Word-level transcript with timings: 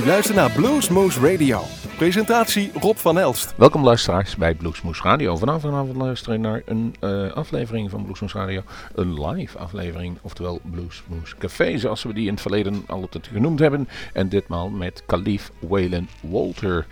U 0.00 0.06
luistert 0.06 0.36
naar 0.36 0.50
Bluesmoose 0.50 1.20
Radio. 1.30 1.62
Presentatie 1.96 2.70
Rob 2.74 2.96
van 2.96 3.18
Elst. 3.18 3.54
Welkom 3.56 3.84
luisteraars 3.84 4.36
bij 4.36 4.54
Bluesmoose 4.54 5.02
Radio. 5.02 5.36
Vanavond 5.36 5.96
luisteren 5.96 6.40
naar 6.40 6.62
een 6.64 6.94
uh, 7.00 7.32
aflevering 7.32 7.90
van 7.90 8.04
Bluesmoose 8.04 8.38
Radio. 8.38 8.62
Een 8.94 9.26
live 9.26 9.58
aflevering, 9.58 10.18
oftewel 10.22 10.60
Bluesmoose 10.62 11.36
Café, 11.38 11.78
zoals 11.78 12.02
we 12.02 12.12
die 12.12 12.26
in 12.26 12.32
het 12.32 12.40
verleden 12.40 12.84
altijd 12.86 13.26
genoemd 13.26 13.58
hebben. 13.58 13.88
En 14.12 14.28
ditmaal 14.28 14.68
met 14.68 15.02
Khalif 15.06 15.50
Waylon 15.58 16.08
Walter. 16.20 16.86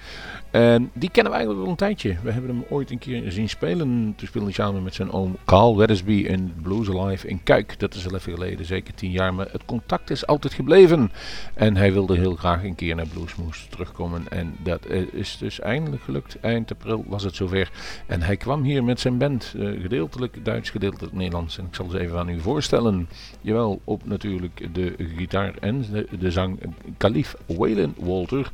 En 0.51 0.91
die 0.95 1.11
kennen 1.11 1.33
we 1.33 1.39
eigenlijk 1.39 1.67
al 1.67 1.73
een 1.73 1.79
tijdje. 1.79 2.17
We 2.23 2.31
hebben 2.31 2.51
hem 2.51 2.65
ooit 2.69 2.91
een 2.91 2.99
keer 2.99 3.33
zien 3.33 3.49
spelen. 3.49 4.15
Toen 4.17 4.27
speelde 4.27 4.47
hij 4.47 4.55
samen 4.55 4.83
met 4.83 4.95
zijn 4.95 5.13
oom 5.13 5.37
Carl 5.45 5.77
Weathersby 5.77 6.13
in 6.13 6.53
Blues 6.63 6.91
Alive 6.91 7.29
in 7.29 7.43
Kuik. 7.43 7.79
Dat 7.79 7.95
is 7.95 8.07
al 8.07 8.15
even 8.15 8.33
geleden, 8.33 8.67
zeker 8.67 8.95
tien 8.95 9.11
jaar. 9.11 9.35
Maar 9.35 9.49
het 9.53 9.65
contact 9.65 10.11
is 10.11 10.27
altijd 10.27 10.53
gebleven. 10.53 11.13
En 11.55 11.77
hij 11.77 11.93
wilde 11.93 12.17
heel 12.17 12.35
graag 12.35 12.65
een 12.65 12.75
keer 12.75 12.95
naar 12.95 13.07
Bluesmoes 13.07 13.67
terugkomen. 13.71 14.23
En 14.29 14.57
dat 14.63 14.87
is 15.13 15.37
dus 15.39 15.61
eindelijk 15.61 16.03
gelukt. 16.03 16.41
Eind 16.41 16.71
april 16.71 17.05
was 17.07 17.23
het 17.23 17.35
zover. 17.35 17.71
En 18.07 18.23
hij 18.23 18.37
kwam 18.37 18.63
hier 18.63 18.85
met 18.85 19.01
zijn 19.01 19.19
band. 19.19 19.55
Uh, 19.57 19.81
gedeeltelijk 19.81 20.45
Duits, 20.45 20.71
gedeeltelijk 20.71 21.13
Nederlands. 21.13 21.59
En 21.59 21.65
ik 21.65 21.75
zal 21.75 21.89
ze 21.89 21.99
even 21.99 22.19
aan 22.19 22.29
u 22.29 22.41
voorstellen. 22.41 23.09
Jawel, 23.41 23.81
op 23.85 24.07
natuurlijk 24.07 24.69
de 24.75 24.95
gitaar 25.17 25.55
en 25.61 25.85
de, 26.19 26.31
zang 26.31 26.59
Khalif 26.97 27.35
Waylon 27.47 27.95
Walter. 27.99 28.51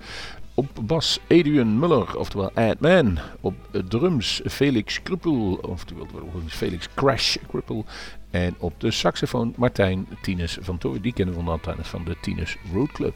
Op 0.56 0.68
bas 0.82 1.20
Adrian 1.28 1.78
Muller, 1.78 2.18
oftewel 2.18 2.50
Adman. 2.52 3.18
Op 3.40 3.54
drums 3.88 4.40
Felix 4.44 5.02
Kruppel, 5.02 5.58
oftewel 5.62 6.06
Felix 6.46 6.88
Crash 6.94 7.36
Kruppel. 7.48 7.84
En 8.30 8.54
op 8.58 8.80
de 8.80 8.90
saxofoon 8.90 9.54
Martijn 9.56 10.06
Tines 10.22 10.58
van 10.60 10.78
Toor. 10.78 11.00
Die 11.00 11.12
kennen 11.12 11.34
we 11.34 11.40
van 11.40 11.52
altijd 11.52 11.86
van 11.86 12.04
de 12.04 12.16
Tines 12.20 12.56
Road 12.72 12.92
Club. 12.92 13.14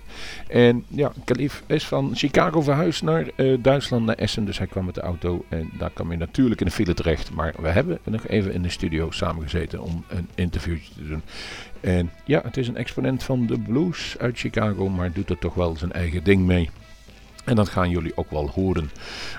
En 0.48 0.84
ja, 0.88 1.12
Kalif 1.24 1.62
is 1.66 1.86
van 1.86 2.16
Chicago 2.16 2.60
verhuisd 2.60 3.02
naar 3.02 3.30
uh, 3.36 3.58
Duitsland, 3.62 4.06
naar 4.06 4.14
Essen. 4.14 4.44
Dus 4.44 4.58
hij 4.58 4.66
kwam 4.66 4.84
met 4.84 4.94
de 4.94 5.00
auto 5.00 5.44
en 5.48 5.70
daar 5.78 5.90
kwam 5.90 6.08
hij 6.08 6.16
natuurlijk 6.16 6.60
in 6.60 6.66
de 6.66 6.72
file 6.72 6.94
terecht. 6.94 7.32
Maar 7.32 7.54
we 7.60 7.68
hebben 7.68 7.98
nog 8.04 8.26
even 8.26 8.52
in 8.52 8.62
de 8.62 8.70
studio 8.70 9.10
samengezeten 9.10 9.82
om 9.82 10.04
een 10.08 10.28
interviewtje 10.34 10.94
te 10.94 11.08
doen. 11.08 11.22
En 11.80 12.10
ja, 12.24 12.40
het 12.44 12.56
is 12.56 12.68
een 12.68 12.76
exponent 12.76 13.22
van 13.22 13.46
de 13.46 13.58
blues 13.58 14.16
uit 14.18 14.38
Chicago, 14.38 14.88
maar 14.88 15.12
doet 15.12 15.30
er 15.30 15.38
toch 15.38 15.54
wel 15.54 15.76
zijn 15.76 15.92
eigen 15.92 16.24
ding 16.24 16.46
mee. 16.46 16.70
En 17.48 17.56
dat 17.56 17.68
gaan 17.68 17.90
jullie 17.90 18.12
ook 18.16 18.30
wel 18.30 18.48
horen. 18.48 18.90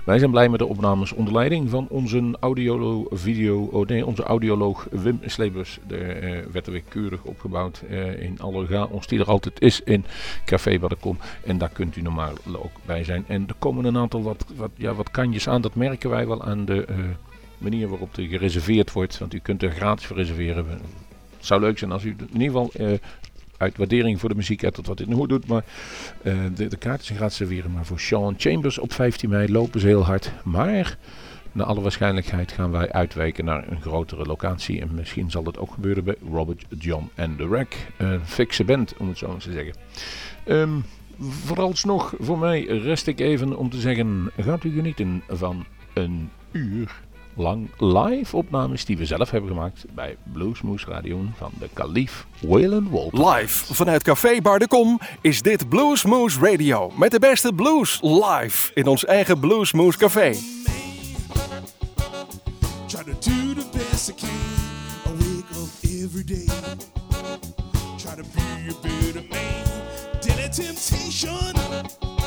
Wij 0.06 0.20
zijn 0.20 0.32
blij 0.32 0.50
met 0.50 0.60
de 0.60 0.66
opnames 0.66 1.12
onder 1.12 1.34
leiding 1.34 1.70
van 1.70 1.88
onze 1.90 2.38
audioloog, 2.40 3.08
video, 3.12 3.64
oh 3.64 3.88
nee, 3.88 4.06
onze 4.06 4.24
audioloog 4.24 4.88
Wim 4.92 5.20
Slebers. 5.26 5.80
Er 5.88 6.24
uh, 6.24 6.46
werd 6.52 6.66
er 6.66 6.72
weer 6.72 6.84
keurig 6.90 7.24
opgebouwd 7.24 7.84
uh, 7.90 8.22
in 8.22 8.40
alle 8.40 8.66
chaos 8.66 9.08
die 9.08 9.20
er 9.20 9.26
altijd 9.26 9.62
is 9.62 9.82
in 9.82 10.06
Café 10.46 10.80
Baddekom. 10.80 11.18
En 11.44 11.58
daar 11.58 11.70
kunt 11.70 11.96
u 11.96 12.02
normaal 12.02 12.34
ook 12.54 12.72
bij 12.86 13.04
zijn. 13.04 13.24
En 13.28 13.48
er 13.48 13.56
komen 13.60 13.86
een 13.86 13.98
aantal 13.98 14.22
wat, 14.22 14.46
wat, 14.56 14.72
ja, 14.76 14.94
wat 14.94 15.12
kanjes 15.12 15.48
aan. 15.48 15.62
Dat 15.62 15.76
merken 15.76 16.10
wij 16.10 16.28
wel 16.28 16.44
aan 16.44 16.66
de 16.66 16.86
uh, 16.90 16.96
manier 17.58 17.88
waarop 17.88 18.18
er 18.18 18.24
gereserveerd 18.24 18.92
wordt. 18.92 19.18
Want 19.18 19.34
u 19.34 19.40
kunt 19.40 19.64
er 19.64 19.72
gratis 19.72 20.06
voor 20.06 20.16
reserveren. 20.16 20.66
Het 20.68 21.48
zou 21.48 21.62
leuk 21.62 21.78
zijn 21.78 21.92
als 21.92 22.04
u 22.04 22.16
in 22.34 22.42
ieder 22.42 22.48
geval 22.48 22.72
uit 23.60 23.78
waardering 23.78 24.20
voor 24.20 24.30
de 24.30 24.36
muziek 24.36 24.70
tot 24.70 24.88
wat 24.88 24.98
dit 24.98 25.08
nu 25.08 25.28
doet. 25.28 25.48
Maar 25.48 25.64
uh, 26.24 26.40
de, 26.56 26.68
de 26.68 26.78
kaartjes 26.78 27.18
gaat 27.18 27.34
serveren. 27.34 27.72
Maar 27.72 27.86
voor 27.86 28.00
Sean 28.00 28.36
Chambers 28.38 28.80
op 28.80 28.94
15 28.94 29.30
mei 29.30 29.52
lopen 29.52 29.80
ze 29.80 29.88
heel 29.88 30.06
hard. 30.06 30.32
Maar 30.44 30.98
naar 31.52 31.66
alle 31.66 31.82
waarschijnlijkheid 31.82 32.52
gaan 32.52 32.72
wij 32.72 32.92
uitwijken 32.92 33.46
naar 33.46 33.68
een 33.68 33.82
grotere 33.82 34.26
locatie. 34.26 34.82
En 34.82 34.90
misschien 34.96 35.32
zal 35.32 35.44
dat 35.44 35.58
ook 35.58 35.74
gebeuren 35.74 36.04
bij 36.04 36.16
Robert 36.32 36.66
John 36.80 37.10
en 37.16 37.36
The 37.36 37.48
Rack. 37.48 37.74
Een 37.98 38.26
fikse 38.26 38.64
band, 38.64 38.94
om 38.98 39.08
het 39.08 39.18
zo 39.18 39.34
eens 39.34 39.44
te 39.44 39.52
zeggen. 39.52 39.74
Um, 40.46 40.84
vooralsnog, 41.20 42.14
voor 42.20 42.40
mij 42.40 42.66
rest 42.66 43.08
ik 43.08 43.20
even 43.20 43.58
om 43.58 43.70
te 43.70 43.80
zeggen: 43.80 44.32
gaat 44.38 44.64
u 44.64 44.72
genieten 44.72 45.24
van 45.28 45.66
een 45.94 46.30
uur 46.52 47.02
lang 47.40 47.70
live 47.78 48.38
opnames 48.38 48.86
die 48.86 48.98
we 48.98 49.06
zelf 49.06 49.32
hebben 49.32 49.50
gemaakt 49.50 49.86
bij 49.96 50.18
Bluesmoose 50.34 50.86
Radio 50.86 51.22
van 51.38 51.52
de 51.60 51.70
Kalif 51.74 52.26
Waylon 52.40 52.90
Walt. 52.90 53.14
Live 53.14 53.74
vanuit 53.74 54.04
Café 54.04 54.42
Bar 54.42 54.60
de 54.60 54.68
Kom 54.68 55.00
is 55.22 55.42
dit 55.42 55.70
Bluesmoose 55.70 56.40
Radio 56.40 56.92
met 56.96 57.12
de 57.12 57.20
beste 57.20 57.54
blues 57.54 58.00
live 58.02 58.72
in 58.74 58.88
ons 58.88 59.06
eigen 59.06 59.40
Bluesmoose 59.40 59.98
Café. 59.98 60.32
Try 67.98 68.16
to 68.16 68.24
be 68.34 68.70
a 68.70 68.74
better 68.82 69.24
man. 69.30 70.50
Temptation. 70.52 72.19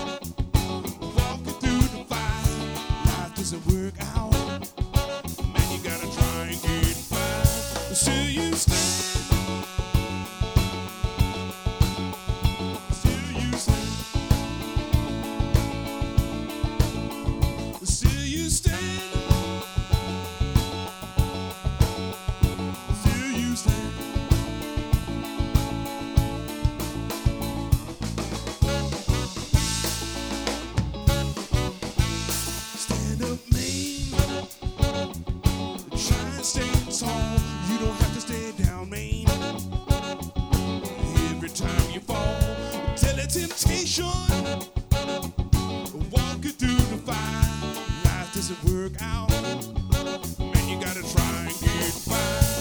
work 48.65 48.93
out, 49.01 49.33
and 49.33 50.69
you 50.69 50.79
gotta 50.81 51.03
try 51.03 51.47
and 51.47 51.61
get 51.61 52.07
by. 52.09 52.52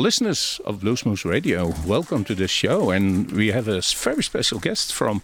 Listeners 0.00 0.60
of 0.64 0.80
Bluesmoose 0.80 1.24
Radio, 1.28 1.74
welcome 1.86 2.24
to 2.24 2.34
the 2.34 2.48
show. 2.48 2.90
And 2.90 3.30
we 3.32 3.48
have 3.48 3.68
a 3.68 3.82
very 3.82 4.22
special 4.22 4.58
guest 4.58 4.94
from 4.94 5.20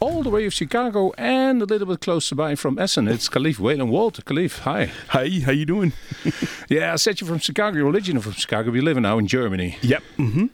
all 0.00 0.24
the 0.24 0.30
way 0.30 0.44
of 0.46 0.52
Chicago 0.52 1.12
and 1.16 1.62
a 1.62 1.64
little 1.64 1.86
bit 1.86 2.00
closer 2.00 2.34
by 2.34 2.56
from 2.56 2.76
Essen. 2.76 3.06
It's 3.06 3.28
Khalif 3.28 3.58
Wailin 3.58 3.88
Walt. 3.88 4.24
Khalif, 4.24 4.58
hi. 4.60 4.90
Hi, 5.08 5.28
how 5.44 5.52
you 5.52 5.64
doing? 5.64 5.92
Yeah, 6.68 6.92
I 6.92 6.96
said 6.96 7.20
you're 7.20 7.28
from 7.28 7.38
Chicago. 7.38 7.78
You're 7.78 7.90
originally 7.90 8.20
from 8.22 8.32
Chicago. 8.32 8.72
We 8.72 8.80
live 8.80 8.96
now 8.98 9.18
in 9.18 9.28
Germany. 9.28 9.78
Yep. 9.82 10.02
hmm 10.16 10.46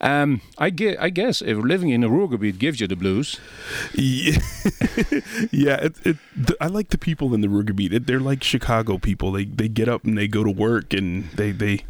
Um, 0.00 0.40
I, 0.58 0.70
ge- 0.70 0.96
I 0.98 1.08
guess 1.10 1.40
if 1.40 1.56
living 1.58 1.90
in 1.90 2.02
a 2.02 2.08
Ruhrgebiet 2.08 2.58
gives 2.58 2.80
you 2.80 2.88
the 2.88 2.96
blues. 2.96 3.38
Yeah, 3.94 4.38
yeah. 5.52 5.76
It, 5.86 5.94
it, 6.04 6.16
the, 6.36 6.56
I 6.60 6.66
like 6.66 6.88
the 6.88 6.98
people 6.98 7.32
in 7.34 7.40
the 7.40 7.46
Ruhrgebiet. 7.48 7.92
It, 7.92 8.06
they're 8.06 8.20
like 8.20 8.42
Chicago 8.42 8.98
people. 8.98 9.30
They 9.32 9.44
they 9.46 9.68
get 9.68 9.88
up 9.88 10.04
and 10.04 10.18
they 10.18 10.26
go 10.28 10.42
to 10.44 10.50
work 10.50 10.92
and 10.92 11.30
they 11.36 11.52
they 11.52 11.84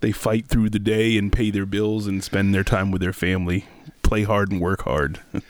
they 0.00 0.12
fight 0.12 0.46
through 0.46 0.70
the 0.70 0.78
day 0.78 1.16
and 1.16 1.32
pay 1.32 1.50
their 1.50 1.66
bills 1.66 2.06
and 2.06 2.22
spend 2.22 2.54
their 2.54 2.64
time 2.64 2.90
with 2.90 3.00
their 3.00 3.12
family. 3.12 3.66
Play 4.02 4.22
hard 4.22 4.50
and 4.50 4.60
work 4.60 4.82
hard. 4.82 5.20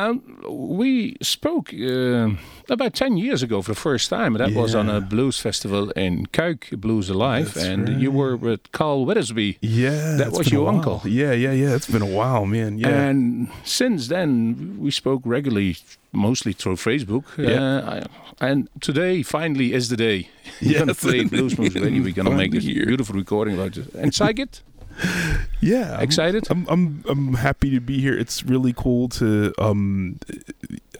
Um, 0.00 0.22
we 0.48 1.16
spoke 1.20 1.72
uh, 1.74 2.30
about 2.68 2.94
10 2.94 3.16
years 3.16 3.42
ago 3.42 3.62
for 3.62 3.72
the 3.72 3.80
first 3.80 4.08
time. 4.08 4.34
That 4.34 4.52
was 4.52 4.74
on 4.74 4.88
a 4.88 5.00
blues 5.00 5.38
festival 5.38 5.90
in 5.90 6.26
Cuijk, 6.26 6.80
Blues 6.80 7.10
Alive. 7.10 7.54
That's 7.54 7.66
and 7.66 8.00
you 8.00 8.10
were 8.10 8.36
with 8.36 8.72
Carl 8.72 9.04
Weathersby. 9.06 9.58
Yeah, 9.60 10.16
That 10.16 10.32
was 10.32 10.50
your 10.50 10.68
uncle. 10.68 11.02
Yeah, 11.04 11.32
yeah, 11.32 11.52
yeah. 11.52 11.74
It's 11.74 11.90
been 11.90 12.02
a 12.02 12.06
while, 12.06 12.46
man. 12.46 12.78
Yeah. 12.78 12.88
And 12.88 13.48
since 13.64 14.08
then, 14.08 14.76
we 14.78 14.90
spoke 14.90 15.22
regularly, 15.24 15.76
mostly 16.12 16.52
through 16.52 16.76
Facebook. 16.76 17.24
Yeah. 17.36 17.60
Uh, 17.60 18.04
and 18.40 18.68
today, 18.80 19.22
finally, 19.22 19.74
is 19.74 19.88
the 19.90 19.96
day. 19.96 20.28
We're 20.62 20.74
going 20.74 20.88
to 20.88 20.94
play 20.94 21.24
Bluesmoose 21.24 21.74
Radio. 21.74 22.02
We're 22.02 22.14
going 22.14 22.30
to 22.30 22.36
make 22.36 22.52
this 22.52 22.64
here. 22.64 22.86
beautiful 22.86 23.14
recording 23.14 23.54
about 23.54 23.76
it. 23.76 23.92
And 23.94 24.14
Saget, 24.14 24.62
yeah, 25.60 25.92
I'm- 25.92 26.02
excited? 26.02 26.46
I'm 26.50 26.66
I'm 26.68 27.04
I'm 27.08 27.34
happy 27.34 27.70
to 27.70 27.80
be 27.80 28.00
here. 28.00 28.16
It's 28.16 28.42
really 28.44 28.72
cool 28.72 29.08
to 29.10 29.52
um, 29.58 30.18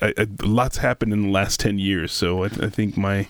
I, 0.01 0.15
I, 0.17 0.27
lots 0.43 0.79
happened 0.79 1.13
in 1.13 1.23
the 1.23 1.29
last 1.29 1.61
ten 1.61 1.79
years. 1.79 2.13
So 2.13 2.45
I, 2.45 2.47
I 2.47 2.69
think 2.69 2.97
my 2.97 3.29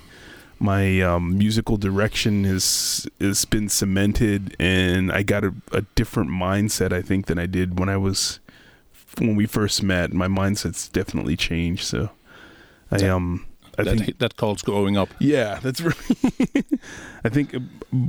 my 0.59 1.01
um, 1.01 1.39
musical 1.39 1.77
direction 1.77 2.45
is 2.45 3.09
has 3.21 3.45
been 3.45 3.69
cemented, 3.69 4.55
and 4.59 5.11
I 5.11 5.23
got 5.23 5.45
a, 5.45 5.55
a 5.73 5.83
different 5.95 6.31
mindset. 6.31 6.93
I 6.93 7.03
think 7.03 7.27
than 7.27 7.39
I 7.39 7.47
did 7.47 7.79
when 7.79 7.89
I 7.89 7.97
was 7.97 8.41
when 9.19 9.37
we 9.37 9.47
first 9.47 9.83
met. 9.83 10.13
My 10.13 10.29
mindset's 10.29 10.89
definitely 10.89 11.37
changed. 11.37 11.85
So 11.85 12.11
I 12.91 13.09
um 13.09 13.47
I 13.81 13.85
that, 13.85 13.99
think 13.99 14.19
that 14.19 14.37
calls 14.37 14.63
growing 14.63 14.97
up. 14.97 15.09
yeah, 15.19 15.59
that's 15.63 15.81
right. 15.81 16.65
I 17.25 17.29
think 17.29 17.55
uh, 17.55 17.61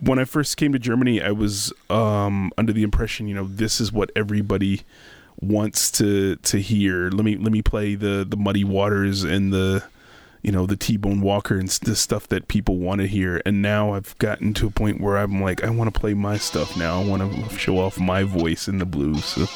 when 0.04 0.20
I 0.20 0.26
first 0.26 0.58
came 0.58 0.74
to 0.74 0.80
Germany, 0.80 1.22
I 1.22 1.32
was 1.32 1.74
um, 1.90 2.52
under 2.58 2.74
the 2.74 2.84
impression, 2.84 3.28
you 3.28 3.36
know, 3.36 3.48
this 3.48 3.82
is 3.82 3.92
what 3.92 4.12
everybody 4.16 4.82
wants 5.42 5.92
to 5.92 6.36
to 6.38 6.60
hear. 6.60 7.10
Let 7.10 7.26
me 7.26 7.36
let 7.36 7.52
me 7.52 7.62
play 7.62 7.96
the 7.96 8.26
the 8.28 8.38
Muddy 8.38 8.64
Waters 8.64 9.24
and 9.24 9.52
the 9.52 9.84
you 10.42 10.52
know 10.52 10.66
the 10.66 10.76
T-Bone 10.76 11.22
Walker 11.22 11.58
and 11.58 11.70
the 11.70 11.96
stuff 11.96 12.28
that 12.30 12.48
people 12.48 12.78
want 12.78 13.02
to 13.02 13.08
hear. 13.08 13.42
And 13.46 13.62
now 13.62 13.94
I've 13.94 14.18
gotten 14.18 14.54
to 14.56 14.68
a 14.68 14.72
point 14.72 15.02
where 15.02 15.18
I'm 15.18 15.42
like, 15.42 15.64
I 15.64 15.70
want 15.70 15.94
to 15.94 16.00
play 16.00 16.14
my 16.14 16.38
stuff 16.38 16.78
now. 16.78 17.02
I 17.02 17.06
want 17.06 17.50
to 17.50 17.58
show 17.58 17.78
off 17.78 18.00
my 18.00 18.24
voice 18.24 18.68
in 18.68 18.78
the 18.78 18.86
blues. 18.86 19.26
So. 19.26 19.48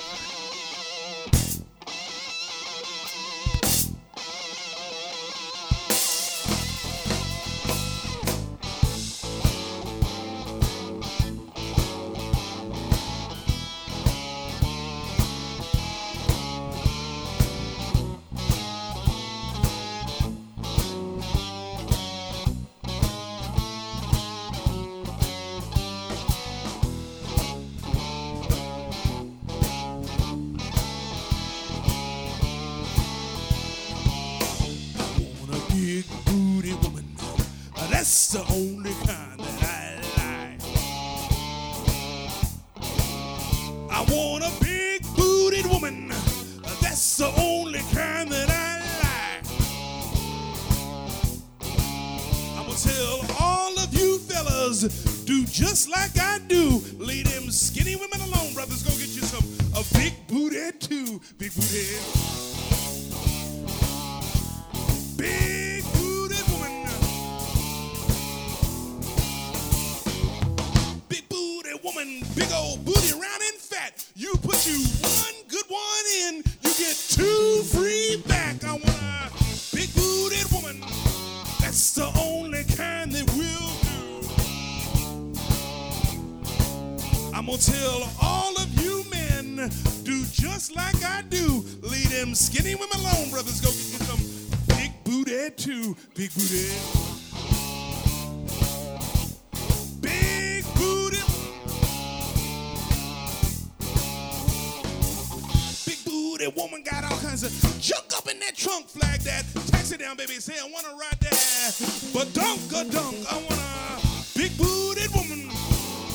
Booty 106.45 106.61
woman 106.61 106.83
got 106.83 107.03
all 107.03 107.17
kinds 107.19 107.43
of 107.43 107.81
junk 107.81 108.05
up 108.15 108.27
in 108.29 108.39
that 108.39 108.55
trunk. 108.55 108.87
Flag 108.87 109.21
that. 109.21 109.45
Taxi 109.67 109.97
down, 109.97 110.15
baby. 110.15 110.33
Say 110.33 110.53
I 110.53 110.69
wanna 110.71 110.95
ride 110.95 111.19
that. 111.21 112.11
But 112.13 112.33
dunk 112.33 112.61
a 112.71 112.83
dunk. 112.91 113.17
I 113.31 113.37
want 113.37 113.59
a 113.59 114.37
big 114.37 114.55
booted 114.57 115.11
woman. 115.13 115.47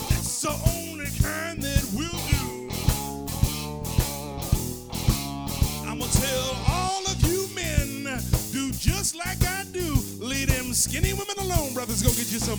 That's 0.08 0.42
the 0.42 0.50
only 0.76 1.06
kind 1.20 1.62
that 1.62 1.84
will 1.94 2.20
do. 2.30 2.70
I'ma 5.88 6.06
tell 6.06 6.56
all 6.68 7.04
of 7.06 7.20
you 7.26 7.48
men, 7.54 8.04
do 8.52 8.70
just 8.72 9.16
like 9.16 9.42
I 9.44 9.64
do. 9.72 9.96
Leave 10.18 10.48
them 10.48 10.72
skinny 10.72 11.12
women 11.12 11.38
alone, 11.38 11.74
brothers. 11.74 12.02
Go 12.02 12.10
get 12.10 12.30
you 12.30 12.38
some 12.38 12.58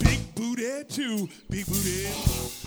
big 0.00 0.34
booty 0.34 0.84
too. 0.88 1.28
Big 1.48 1.66
booty. 1.66 2.61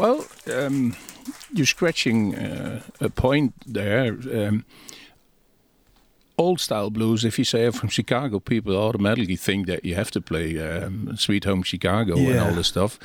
Well, 0.00 0.26
um, 0.54 0.96
you're 1.52 1.66
scratching 1.66 2.34
uh, 2.34 2.80
a 3.00 3.10
point 3.10 3.52
there. 3.66 4.16
Um, 4.32 4.64
old 6.38 6.58
style 6.58 6.88
blues, 6.88 7.22
if 7.22 7.38
you 7.38 7.44
say 7.44 7.70
from 7.70 7.90
Chicago, 7.90 8.40
people 8.40 8.74
automatically 8.74 9.36
think 9.36 9.66
that 9.66 9.84
you 9.84 9.94
have 9.96 10.10
to 10.12 10.20
play 10.22 10.58
um, 10.58 11.14
Sweet 11.18 11.44
Home 11.44 11.62
Chicago 11.62 12.16
and 12.16 12.38
all 12.38 12.52
this 12.52 12.68
stuff. 12.68 12.98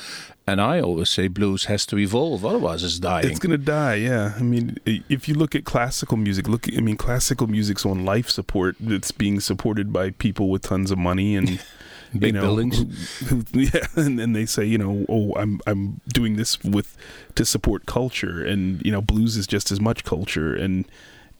And 0.47 0.61
I 0.61 0.79
always 0.79 1.09
say 1.09 1.27
blues 1.27 1.65
has 1.65 1.85
to 1.87 1.97
evolve, 1.97 2.45
otherwise 2.45 2.81
it's 2.81 2.97
dying. 2.97 3.29
It's 3.29 3.39
gonna 3.39 3.57
die. 3.57 3.95
Yeah, 3.95 4.33
I 4.37 4.43
mean, 4.43 4.77
if 4.85 5.27
you 5.27 5.35
look 5.35 5.53
at 5.53 5.65
classical 5.65 6.15
music, 6.15 6.47
look, 6.47 6.65
I 6.77 6.79
mean, 6.79 6.95
classical 6.95 7.47
music's 7.47 7.85
on 7.85 8.05
life 8.05 8.29
support. 8.29 8.77
It's 8.79 9.11
being 9.11 9.41
supported 9.41 9.91
by 9.91 10.11
people 10.11 10.49
with 10.49 10.61
tons 10.61 10.91
of 10.91 10.97
money 10.97 11.35
and 11.35 11.59
Big 12.19 12.27
you 12.27 12.31
know, 12.33 12.41
buildings. 12.41 12.83
yeah, 13.53 13.87
and 13.95 14.17
then 14.17 14.33
they 14.33 14.45
say, 14.45 14.65
you 14.65 14.77
know, 14.77 15.05
oh, 15.09 15.33
I'm 15.35 15.59
I'm 15.67 16.01
doing 16.07 16.35
this 16.35 16.63
with 16.63 16.97
to 17.35 17.45
support 17.45 17.85
culture, 17.85 18.43
and 18.43 18.83
you 18.85 18.91
know, 18.91 19.01
blues 19.01 19.37
is 19.37 19.47
just 19.47 19.71
as 19.71 19.79
much 19.79 20.03
culture, 20.03 20.55
and 20.55 20.85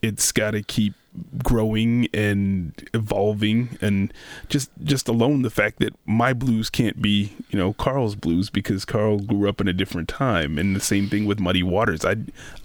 it's 0.02 0.32
got 0.32 0.52
to 0.52 0.62
keep 0.62 0.94
growing 1.42 2.08
and 2.12 2.88
evolving, 2.92 3.78
and 3.80 4.12
just 4.48 4.70
just 4.84 5.08
alone 5.08 5.42
the 5.42 5.50
fact 5.50 5.78
that 5.78 5.94
my 6.04 6.32
blues 6.32 6.70
can't 6.70 7.00
be, 7.00 7.32
you 7.50 7.58
know, 7.58 7.72
Carl's 7.72 8.14
blues 8.14 8.50
because 8.50 8.84
Carl 8.84 9.18
grew 9.18 9.48
up 9.48 9.60
in 9.60 9.68
a 9.68 9.72
different 9.72 10.08
time, 10.08 10.58
and 10.58 10.76
the 10.76 10.80
same 10.80 11.08
thing 11.08 11.24
with 11.24 11.40
Muddy 11.40 11.62
Waters. 11.62 12.04
I 12.04 12.16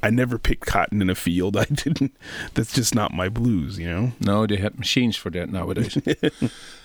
I 0.03 0.09
never 0.09 0.37
picked 0.37 0.65
cotton 0.65 1.01
in 1.01 1.09
a 1.09 1.15
field. 1.15 1.55
I 1.57 1.65
didn't. 1.65 2.15
That's 2.53 2.73
just 2.73 2.93
not 2.93 3.13
my 3.13 3.29
blues, 3.29 3.79
you 3.79 3.87
know. 3.87 4.11
No, 4.19 4.45
they 4.45 4.57
have 4.57 4.77
machines 4.77 5.15
for 5.15 5.29
that 5.31 5.49
nowadays. 5.49 5.97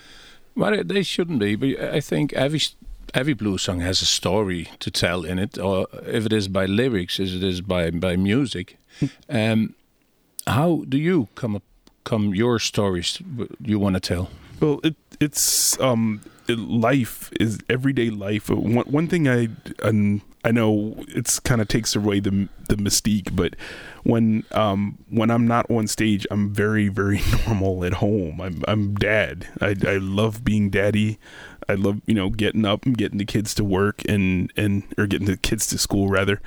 it- 0.75 0.89
they 0.89 1.03
shouldn't 1.03 1.39
be. 1.41 1.55
But 1.57 1.81
I 1.95 2.01
think 2.01 2.33
every 2.33 2.61
every 3.15 3.35
blues 3.35 3.63
song 3.63 3.81
has 3.81 4.03
a 4.03 4.07
story 4.07 4.69
to 4.81 4.91
tell 4.91 5.25
in 5.25 5.39
it, 5.39 5.59
or 5.59 5.87
if 6.07 6.27
it 6.27 6.33
is 6.33 6.49
by 6.49 6.67
lyrics, 6.67 7.21
as 7.21 7.35
it 7.35 7.43
is 7.43 7.61
by 7.61 7.91
by 7.91 8.17
music. 8.17 8.77
um, 9.29 9.75
how 10.47 10.85
do 10.89 10.97
you 10.99 11.29
come 11.35 11.57
up, 11.57 11.63
come 12.05 12.35
your 12.35 12.59
stories 12.59 13.19
you 13.61 13.79
want 13.79 13.95
to 13.95 14.01
tell? 14.01 14.29
Well, 14.61 14.81
it 14.85 14.95
it's 15.21 15.79
um 15.81 16.21
life 16.49 17.31
is 17.41 17.59
everyday 17.69 18.11
life. 18.11 18.51
Uh, 18.51 18.57
One 18.57 18.87
one 18.87 19.09
thing 19.09 19.29
I 19.29 19.49
um, 19.83 20.23
I 20.45 20.53
know 20.53 20.95
it's 21.09 21.41
kind 21.41 21.61
of 21.61 21.69
takes 21.69 21.97
away 21.97 22.21
the 22.21 22.49
the 22.69 22.77
mystique, 22.77 23.31
but 23.37 23.55
when 24.07 24.45
um 24.53 24.99
when 25.11 25.31
I'm 25.31 25.47
not 25.47 25.71
on 25.71 25.87
stage, 25.87 26.27
I'm 26.31 26.53
very 26.53 26.89
very 26.89 27.21
normal 27.47 27.85
at 27.85 27.95
home. 27.95 28.41
I'm 28.41 28.63
I'm 28.69 28.95
dad. 28.95 29.49
I 29.61 29.75
I 29.87 29.97
love 29.97 30.45
being 30.45 30.71
daddy. 30.71 31.19
I 31.69 31.75
love 31.75 32.01
you 32.07 32.15
know 32.15 32.31
getting 32.31 32.65
up 32.65 32.87
and 32.87 32.97
getting 32.97 33.19
the 33.19 33.25
kids 33.25 33.55
to 33.55 33.65
work 33.65 34.03
and 34.09 34.53
and 34.57 34.85
or 34.97 35.07
getting 35.07 35.27
the 35.27 35.37
kids 35.37 35.67
to 35.69 35.79
school 35.79 36.09
rather 36.09 36.41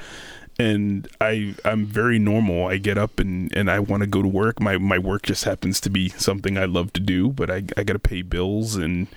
and 0.58 1.08
I 1.22 1.56
I'm 1.66 1.86
very 1.86 2.20
normal. 2.20 2.68
I 2.68 2.78
get 2.78 2.98
up 2.98 3.20
and, 3.20 3.56
and 3.56 3.72
I 3.72 3.80
want 3.80 4.02
to 4.02 4.08
go 4.08 4.22
to 4.22 4.28
work. 4.28 4.60
My 4.60 4.78
my 4.78 5.00
work 5.00 5.24
just 5.24 5.46
happens 5.46 5.80
to 5.82 5.90
be 5.90 6.10
something 6.10 6.58
I 6.58 6.66
love 6.66 6.94
to 6.94 7.00
do, 7.00 7.30
but 7.30 7.50
I 7.50 7.64
I 7.78 7.84
got 7.84 7.94
to 7.94 8.00
pay 8.00 8.22
bills 8.22 8.76
and 8.76 9.08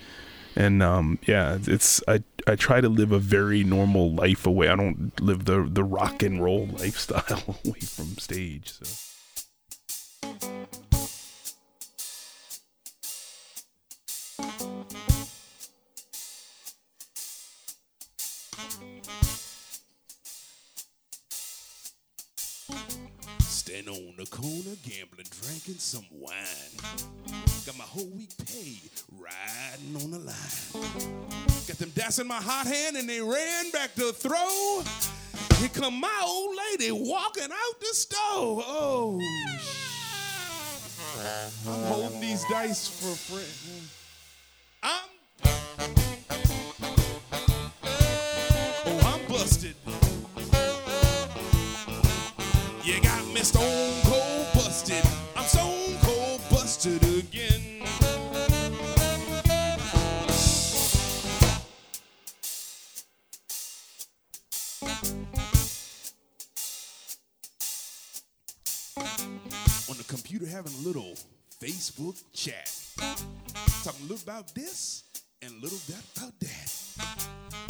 and 0.56 0.82
um 0.82 1.18
yeah, 1.26 1.58
it's 1.66 2.02
I 2.08 2.22
I 2.46 2.56
try 2.56 2.80
to 2.80 2.88
live 2.88 3.12
a 3.12 3.18
very 3.18 3.64
normal 3.64 4.12
life 4.12 4.46
away. 4.46 4.68
I 4.68 4.76
don't 4.76 5.18
live 5.20 5.44
the 5.44 5.62
the 5.68 5.84
rock 5.84 6.22
and 6.22 6.42
roll 6.42 6.66
lifestyle 6.78 7.56
away 7.64 7.80
from 7.80 8.18
stage. 8.18 8.72
So 8.72 8.86
Stand 23.40 23.88
on 23.88 24.14
the 24.18 24.26
corner, 24.26 24.76
gambling, 24.82 25.26
drinking 25.30 25.78
some 25.78 26.06
wine. 26.10 27.31
Got 27.64 27.78
my 27.78 27.84
whole 27.84 28.06
week 28.06 28.30
pay 28.44 28.76
riding 29.16 29.94
on 30.02 30.10
the 30.10 30.18
line. 30.18 30.34
Got 31.68 31.78
them 31.78 31.92
in 32.20 32.26
my 32.26 32.40
hot 32.42 32.66
hand 32.66 32.96
and 32.96 33.08
they 33.08 33.20
ran 33.20 33.70
back 33.70 33.94
to 33.94 34.12
throw. 34.12 34.82
Here 35.58 35.68
come 35.68 36.00
my 36.00 36.22
old 36.24 36.56
lady 36.56 36.90
walking 36.90 37.44
out 37.44 37.80
the 37.80 37.86
stove. 37.92 38.64
Oh, 38.66 39.20
I'm 41.68 41.82
holding 41.84 42.20
these 42.20 42.44
dice 42.50 42.88
for 42.88 43.12
a 43.12 43.40
friend. 43.40 43.88
I'm 44.82 46.11
having 70.64 70.78
a 70.84 70.86
little 70.86 71.14
Facebook 71.60 72.22
chat. 72.32 72.70
Talking 73.82 74.06
a 74.06 74.08
little 74.08 74.22
about 74.22 74.54
this 74.54 75.02
and 75.40 75.50
a 75.50 75.60
little 75.60 75.78
that 75.88 76.04
about 76.16 76.38
that. 76.38 76.68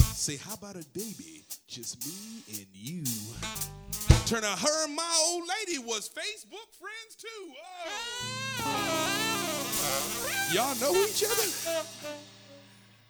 Say, 0.03 0.37
how 0.37 0.53
about 0.53 0.75
a 0.75 0.85
baby? 0.93 1.43
Just 1.67 2.05
me 2.05 2.43
and 2.49 2.67
you. 2.71 3.03
Turn 4.27 4.43
out 4.43 4.59
her 4.59 4.85
and 4.85 4.95
my 4.95 5.25
old 5.25 5.43
lady 5.47 5.79
was 5.79 6.07
Facebook 6.09 6.69
friends 6.79 7.15
too. 7.17 7.51
Oh. 8.59 8.83
Y'all 10.53 10.75
know 10.75 10.93
each 11.05 11.23
other? 11.23 11.47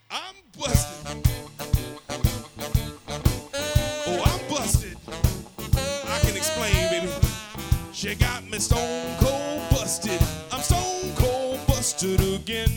I'm 0.09 0.35
busted. 0.57 1.23
She 8.03 8.15
got 8.15 8.43
me 8.51 8.59
stone 8.59 9.15
cold 9.17 9.61
busted. 9.69 10.19
I'm 10.51 10.59
stone 10.59 11.15
cold 11.15 11.65
busted 11.67 12.19
again. 12.19 12.67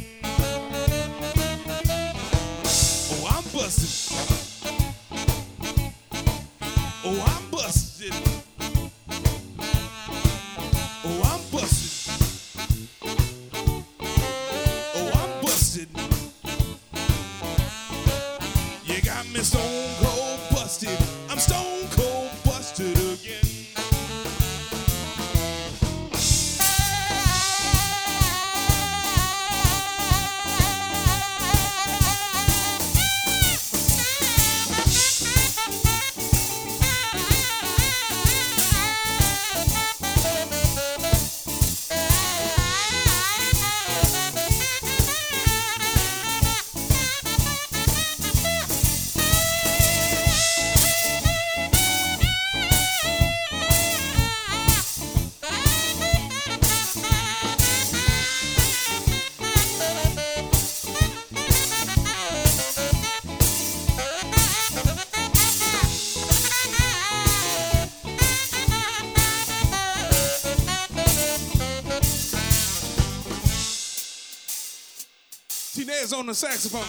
Saxophone. 76.36 76.82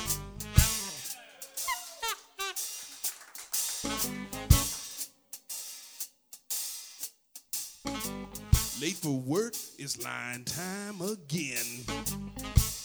Late 8.81 8.97
for 8.97 9.17
work, 9.21 9.53
it's 9.79 10.03
line 10.03 10.43
time 10.43 10.99
again. 10.99 11.63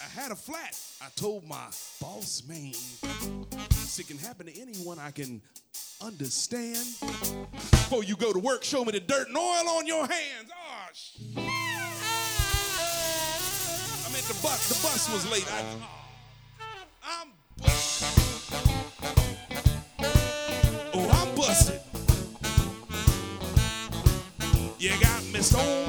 I 0.01 0.05
had 0.15 0.31
a 0.31 0.37
flat, 0.37 0.79
I 1.03 1.09
told 1.17 1.45
my 1.49 1.67
boss 2.01 2.45
man. 2.49 2.73
This 3.71 4.01
can 4.07 4.19
happen 4.19 4.47
to 4.47 4.61
anyone 4.61 5.01
I 5.01 5.11
can 5.11 5.43
understand. 6.01 6.87
Before 7.51 8.05
you 8.05 8.15
go 8.15 8.33
to 8.33 8.39
work, 8.39 8.63
show 8.63 8.85
me 8.85 8.93
the 8.93 9.01
dirt 9.01 9.27
and 9.27 9.37
oil 9.37 9.69
on 9.69 9.89
your 9.89 10.07
hands. 10.07 10.53
Oh, 10.53 10.89
sh- 10.93 11.17
I 11.37 11.41
meant 14.13 14.27
the 14.27 14.39
bus, 14.41 14.69
the 14.69 14.81
bus 14.81 15.13
was 15.13 15.29
late. 15.29 15.47
I, 15.53 15.65
stone 25.43 25.82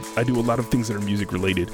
um, 0.00 0.12
I 0.16 0.24
do 0.24 0.38
a 0.38 0.42
lot 0.42 0.58
of 0.58 0.68
things 0.68 0.88
that 0.88 0.96
are 0.96 1.00
music 1.00 1.32
related, 1.32 1.70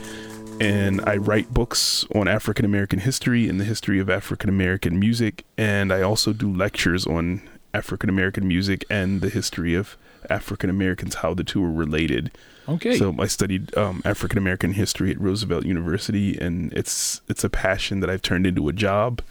and 0.61 1.01
I 1.03 1.17
write 1.17 1.53
books 1.53 2.07
on 2.15 2.29
African 2.29 2.65
American 2.65 2.99
history 2.99 3.49
and 3.49 3.61
the 3.61 3.65
history 3.65 3.99
of 3.99 4.11
African 4.11 4.49
American 4.49 4.99
music, 4.99 5.45
and 5.57 5.93
I 5.93 6.03
also 6.03 6.33
do 6.33 6.53
lectures 6.53 7.07
on 7.07 7.43
African 7.75 8.09
American 8.09 8.49
music 8.49 8.85
and 8.91 9.21
the 9.21 9.29
history 9.29 9.75
of 9.75 9.97
African 10.31 10.71
Americans, 10.71 11.17
how 11.17 11.35
the 11.35 11.45
two 11.45 11.65
are 11.65 11.71
related. 11.71 12.31
Okay. 12.69 12.97
So 12.97 13.15
I 13.19 13.27
studied 13.27 13.77
um, 13.77 14.03
African 14.05 14.39
American 14.39 14.73
history 14.73 15.11
at 15.11 15.21
Roosevelt 15.21 15.65
University, 15.65 16.37
and 16.39 16.73
it's 16.73 17.21
it's 17.29 17.45
a 17.45 17.51
passion 17.51 18.01
that 18.01 18.11
I've 18.11 18.23
turned 18.23 18.47
into 18.47 18.69
a 18.69 18.73
job, 18.73 19.23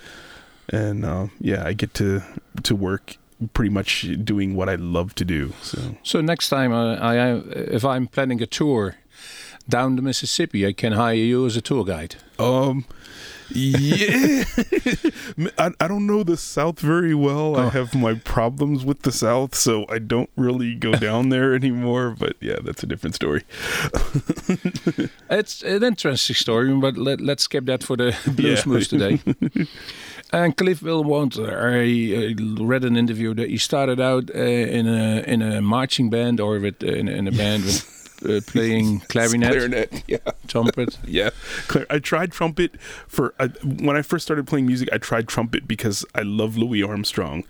and 0.69 1.03
uh, 1.03 1.27
yeah, 1.39 1.65
I 1.65 1.73
get 1.73 1.93
to 1.95 2.21
to 2.63 2.75
work 2.75 3.17
pretty 3.53 3.69
much 3.69 4.07
doing 4.23 4.55
what 4.55 4.69
I 4.69 4.75
love 4.75 5.13
to 5.15 5.25
do. 5.25 5.53
So 5.61 5.77
So 6.03 6.21
next 6.21 6.49
time 6.49 6.71
uh, 6.71 6.95
I, 6.95 7.15
I 7.15 7.41
if 7.77 7.83
I'm 7.83 8.07
planning 8.07 8.41
a 8.41 8.45
tour 8.47 8.95
down 9.67 9.95
the 9.95 10.01
Mississippi, 10.01 10.65
I 10.65 10.73
can 10.73 10.93
hire 10.93 11.15
you 11.15 11.45
as 11.45 11.57
a 11.57 11.61
tour 11.61 11.83
guide. 11.83 12.15
Um, 12.39 12.85
yeah, 13.51 14.43
I, 15.57 15.71
I 15.79 15.87
don't 15.87 16.05
know 16.07 16.23
the 16.23 16.37
South 16.37 16.79
very 16.79 17.13
well. 17.13 17.55
I 17.55 17.65
Oh. 17.65 17.69
have 17.69 17.93
my 17.95 18.13
problems 18.15 18.83
with 18.85 19.01
the 19.03 19.11
South, 19.11 19.55
so 19.55 19.85
I 19.89 19.99
don't 19.99 20.29
really 20.35 20.75
go 20.75 20.91
down 21.07 21.29
there 21.29 21.53
anymore. 21.53 22.15
But 22.17 22.35
yeah, 22.41 22.57
that's 22.63 22.83
a 22.83 22.87
different 22.87 23.15
story. 23.15 23.43
It's 25.29 25.63
an 25.63 25.83
interesting 25.83 26.35
story, 26.35 26.73
but 26.75 26.97
let, 26.97 27.19
let's 27.21 27.43
skip 27.43 27.65
that 27.65 27.83
for 27.83 27.97
the 27.97 28.15
Blues 28.35 28.59
Yeah. 28.65 28.71
Moose 28.71 28.87
today. 28.87 29.19
and 30.31 30.55
Cliff 30.57 30.81
Will 30.81 31.03
Wanter, 31.03 31.69
I, 31.69 31.83
I 31.83 32.35
read 32.63 32.83
an 32.85 32.95
interview 32.97 33.33
that 33.35 33.49
he 33.49 33.57
started 33.57 33.99
out 33.99 34.29
uh, 34.33 34.39
in 34.39 34.87
a 34.87 35.23
in 35.27 35.41
a 35.41 35.61
marching 35.61 36.09
band 36.09 36.39
or 36.39 36.59
with 36.59 36.83
uh, 36.83 36.87
in, 36.87 37.07
a- 37.07 37.11
in 37.11 37.27
a 37.27 37.31
band 37.31 37.63
with 37.65 38.04
uh, 38.23 38.41
playing 38.45 38.99
clarinet, 39.09 39.51
Clarinet, 39.51 40.03
yeah, 40.07 40.17
trumpet. 40.47 40.97
yeah. 41.05 41.29
Clar- 41.67 41.87
I 41.89 41.99
tried 41.99 42.31
trumpet 42.31 42.79
for 43.07 43.33
uh, 43.39 43.49
when 43.63 43.95
I 43.95 44.01
first 44.01 44.25
started 44.25 44.47
playing 44.47 44.67
music. 44.67 44.89
I 44.91 44.97
tried 44.97 45.27
trumpet 45.27 45.67
because 45.67 46.05
I 46.13 46.21
love 46.21 46.57
Louis 46.57 46.83
Armstrong. 46.83 47.43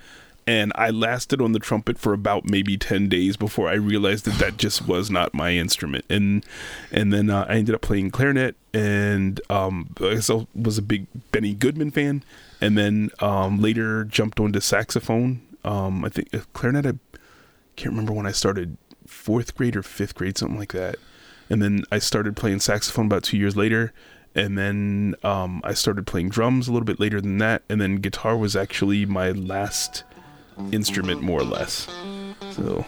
And 0.47 0.71
I 0.75 0.91
lasted 0.91 1.41
on 1.41 1.54
the 1.54 1.60
trumpet 1.60 1.97
for 1.97 2.13
about 2.13 2.45
maybe 2.45 2.78
ten 2.78 3.10
days 3.10 3.36
before 3.36 3.67
I 3.67 3.73
realized 3.73 4.25
that 4.25 4.38
that 4.38 4.58
just 4.58 4.88
was 4.88 5.10
not 5.10 5.34
my 5.34 5.54
instrument. 5.54 6.06
And 6.08 6.45
and 6.91 7.12
then 7.12 7.32
uh, 7.32 7.47
I 7.49 7.56
ended 7.56 7.73
up 7.73 7.82
playing 7.82 8.12
clarinet, 8.12 8.56
and 8.71 9.41
um, 9.49 9.89
I 9.99 10.21
was 10.54 10.78
a 10.78 10.84
big 10.84 11.08
Benny 11.32 11.56
Goodman 11.56 11.89
fan. 11.89 12.23
And 12.62 12.78
then 12.78 13.10
um, 13.19 13.60
later 13.60 14.04
jumped 14.06 14.39
onto 14.39 14.60
saxophone. 14.60 15.41
Um, 15.63 16.06
I 16.06 16.10
think 16.10 16.34
uh, 16.34 16.41
clarinet. 16.54 16.86
I 16.86 16.93
can't 17.75 17.91
remember 17.91 18.13
when 18.13 18.25
I 18.25 18.32
started, 18.32 18.78
fourth 19.26 19.56
grade 19.56 19.76
or 19.76 19.82
fifth 19.82 20.14
grade, 20.14 20.38
something 20.38 20.60
like 20.60 20.74
that. 20.74 20.98
And 21.50 21.60
then 21.60 21.84
I 21.92 21.98
started 21.98 22.36
playing 22.36 22.60
saxophone 22.60 23.08
about 23.08 23.24
two 23.24 23.38
years 23.38 23.58
later. 23.58 23.92
And 24.36 24.56
then 24.56 25.16
um, 25.24 25.62
I 25.64 25.74
started 25.74 26.06
playing 26.06 26.30
drums 26.30 26.68
a 26.68 26.72
little 26.72 26.86
bit 26.86 27.00
later 27.00 27.20
than 27.20 27.40
that. 27.40 27.64
And 27.68 27.82
then 27.82 27.96
guitar 27.96 28.38
was 28.38 28.56
actually 28.56 29.08
my 29.08 29.32
last 29.32 30.04
instrument, 30.72 31.24
more 31.24 31.40
or 31.40 31.44
less. 31.44 31.88
So 32.52 32.86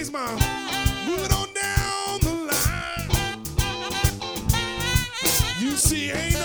Moving 0.00 1.32
on 1.32 1.48
down 1.54 2.20
the 2.20 2.30
line. 2.46 3.42
You 5.58 5.72
see, 5.72 6.12
ain't 6.12 6.37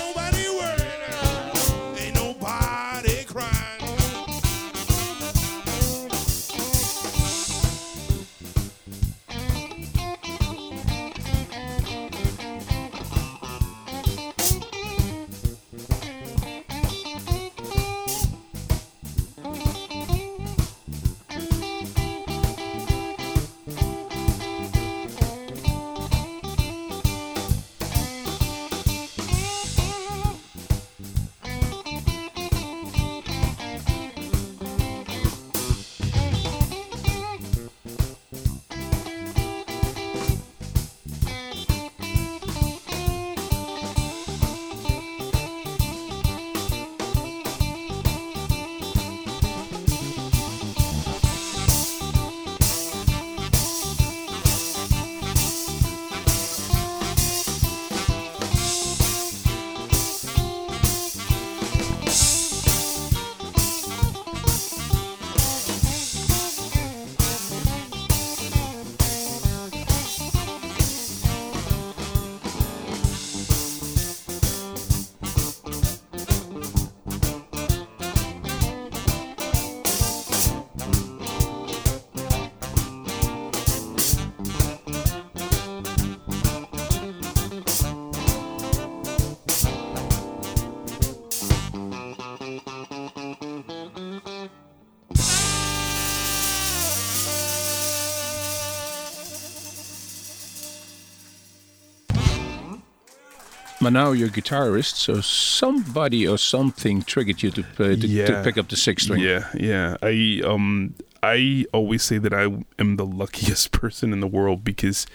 Now 103.90 104.12
you're 104.12 104.28
a 104.28 104.30
guitarist, 104.30 104.96
so 104.96 105.20
somebody 105.20 106.26
or 106.26 106.38
something 106.38 107.02
triggered 107.02 107.42
you 107.42 107.50
to, 107.52 107.62
play, 107.62 107.96
to, 107.96 108.26
to 108.26 108.42
pick 108.42 108.58
up 108.58 108.68
the 108.68 108.76
six 108.76 109.04
string. 109.04 109.20
Yeah, 109.22 109.48
yeah. 109.54 109.96
I 110.02 110.42
um 110.44 110.94
I 111.22 111.66
always 111.72 112.02
say 112.02 112.18
that 112.18 112.34
I 112.34 112.44
am 112.78 112.96
the 112.96 113.06
luckiest 113.06 113.70
person 113.80 114.12
in 114.12 114.20
the 114.20 114.26
world 114.26 114.64
because 114.64 115.06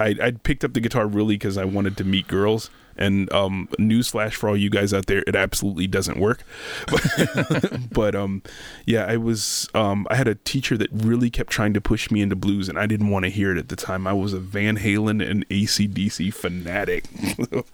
I 0.00 0.16
I 0.22 0.30
picked 0.32 0.64
up 0.64 0.74
the 0.74 0.80
guitar 0.80 1.06
really 1.06 1.34
because 1.34 1.58
I 1.58 1.64
wanted 1.64 1.96
to 1.98 2.04
meet 2.04 2.28
girls. 2.28 2.70
And 2.98 3.32
um, 3.32 3.68
newsflash 3.78 4.34
for 4.34 4.48
all 4.48 4.56
you 4.56 4.70
guys 4.70 4.92
out 4.92 5.06
there, 5.06 5.22
it 5.26 5.36
absolutely 5.36 5.86
doesn't 5.86 6.18
work. 6.18 6.42
But, 6.86 7.80
but 7.92 8.14
um, 8.14 8.42
yeah, 8.86 9.04
I 9.06 9.16
was 9.16 9.68
um, 9.74 10.06
I 10.10 10.16
had 10.16 10.28
a 10.28 10.34
teacher 10.34 10.76
that 10.76 10.88
really 10.92 11.30
kept 11.30 11.50
trying 11.50 11.74
to 11.74 11.80
push 11.80 12.10
me 12.10 12.20
into 12.20 12.36
blues, 12.36 12.68
and 12.68 12.78
I 12.78 12.86
didn't 12.86 13.10
want 13.10 13.24
to 13.24 13.30
hear 13.30 13.52
it 13.52 13.58
at 13.58 13.68
the 13.68 13.76
time. 13.76 14.06
I 14.06 14.12
was 14.12 14.32
a 14.32 14.40
Van 14.40 14.78
Halen 14.78 15.28
and 15.28 15.48
ACDC 15.48 16.32
fanatic. 16.34 17.06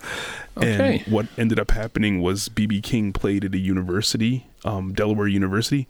Okay. 0.57 1.03
And 1.05 1.13
what 1.13 1.27
ended 1.37 1.59
up 1.59 1.73
happening 1.73 2.21
was 2.23 2.49
BB 2.49 2.83
King 2.85 3.13
played 3.13 3.45
at 3.45 3.55
a 3.55 3.59
university, 3.59 4.47
um, 4.65 4.93
Delaware 4.93 5.27
University, 5.27 5.89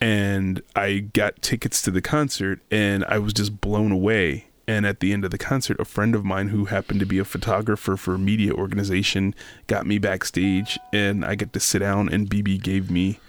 and 0.00 0.62
I 0.74 0.98
got 0.98 1.40
tickets 1.40 1.80
to 1.82 1.90
the 1.90 2.02
concert, 2.02 2.60
and 2.70 3.04
I 3.06 3.18
was 3.18 3.32
just 3.32 3.60
blown 3.60 3.92
away. 3.92 4.48
And 4.68 4.84
at 4.84 4.98
the 4.98 5.12
end 5.12 5.24
of 5.24 5.30
the 5.30 5.38
concert, 5.38 5.78
a 5.78 5.84
friend 5.84 6.14
of 6.14 6.24
mine 6.24 6.48
who 6.48 6.64
happened 6.64 6.98
to 7.00 7.06
be 7.06 7.18
a 7.18 7.24
photographer 7.24 7.96
for 7.96 8.14
a 8.14 8.18
media 8.18 8.52
organization 8.52 9.34
got 9.68 9.86
me 9.86 9.98
backstage, 9.98 10.76
and 10.92 11.24
I 11.24 11.36
got 11.36 11.52
to 11.52 11.60
sit 11.60 11.78
down, 11.78 12.08
and 12.08 12.28
BB 12.28 12.62
gave 12.62 12.90
me 12.90 13.20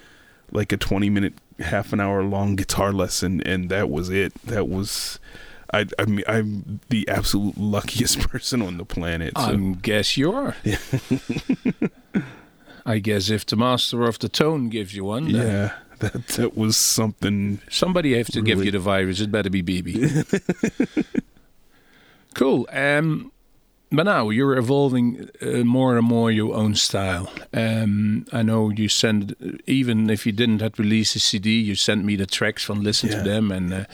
like 0.52 0.72
a 0.72 0.78
20 0.78 1.10
minute, 1.12 1.34
half 1.60 1.94
an 1.94 2.00
hour 2.00 2.24
long 2.24 2.56
guitar 2.56 2.92
lesson, 2.92 3.42
and 3.42 3.70
that 3.70 3.90
was 3.90 4.10
it. 4.10 4.34
That 4.46 4.68
was. 4.68 5.20
I, 5.74 5.86
I 6.00 6.06
mean, 6.06 6.24
I'm 6.28 6.80
the 6.90 7.08
absolute 7.10 7.58
luckiest 7.60 8.20
person 8.20 8.62
on 8.62 8.78
the 8.78 8.86
planet. 8.86 9.34
So. 9.38 9.44
I 9.44 9.56
guess 9.82 10.18
you 10.18 10.32
are. 10.32 10.56
I 12.86 13.00
guess 13.00 13.30
if 13.30 13.46
the 13.46 13.58
master 13.58 14.04
of 14.04 14.18
the 14.18 14.30
tone 14.30 14.70
gives 14.70 14.96
you 14.96 15.04
one, 15.04 15.32
then 15.32 15.46
Yeah, 15.46 15.74
that 16.14 16.28
that 16.38 16.58
was 16.58 16.78
something. 16.78 17.60
somebody 17.70 18.16
has 18.18 18.28
to 18.28 18.42
give 18.42 18.64
you 18.64 18.72
the 18.72 18.80
virus. 18.80 19.20
It 19.20 19.32
better 19.32 19.50
be 19.50 19.64
BB. 19.64 20.26
cool. 22.34 22.68
Um, 22.72 23.32
but 23.92 24.04
now 24.04 24.30
you're 24.30 24.58
evolving 24.58 25.30
uh, 25.42 25.64
more 25.64 25.98
and 25.98 26.06
more 26.06 26.30
your 26.30 26.54
own 26.54 26.76
style. 26.76 27.32
Um, 27.54 28.26
I 28.34 28.42
know 28.44 28.70
you 28.70 28.90
send, 28.90 29.34
even 29.66 30.10
if 30.10 30.26
you 30.26 30.34
didn't 30.34 30.62
have 30.62 30.78
released 30.78 31.16
a 31.16 31.20
CD, 31.20 31.52
you 31.60 31.76
sent 31.76 32.04
me 32.04 32.16
the 32.18 32.26
tracks 32.26 32.64
from 32.64 32.82
listen 32.84 33.10
Yeah. 33.10 33.24
to 33.24 33.30
them. 33.30 33.52
And 33.52 33.74
uh, 33.74 33.86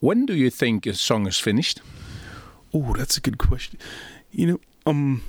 when 0.00 0.24
do 0.26 0.34
you 0.34 0.48
think 0.50 0.86
a 0.86 0.94
song 0.94 1.26
is 1.26 1.38
finished? 1.38 1.80
Oh, 2.72 2.94
that's 2.96 3.16
a 3.18 3.20
good 3.20 3.36
question. 3.38 3.78
You 4.30 4.46
know, 4.46 4.60
um, 4.86 5.22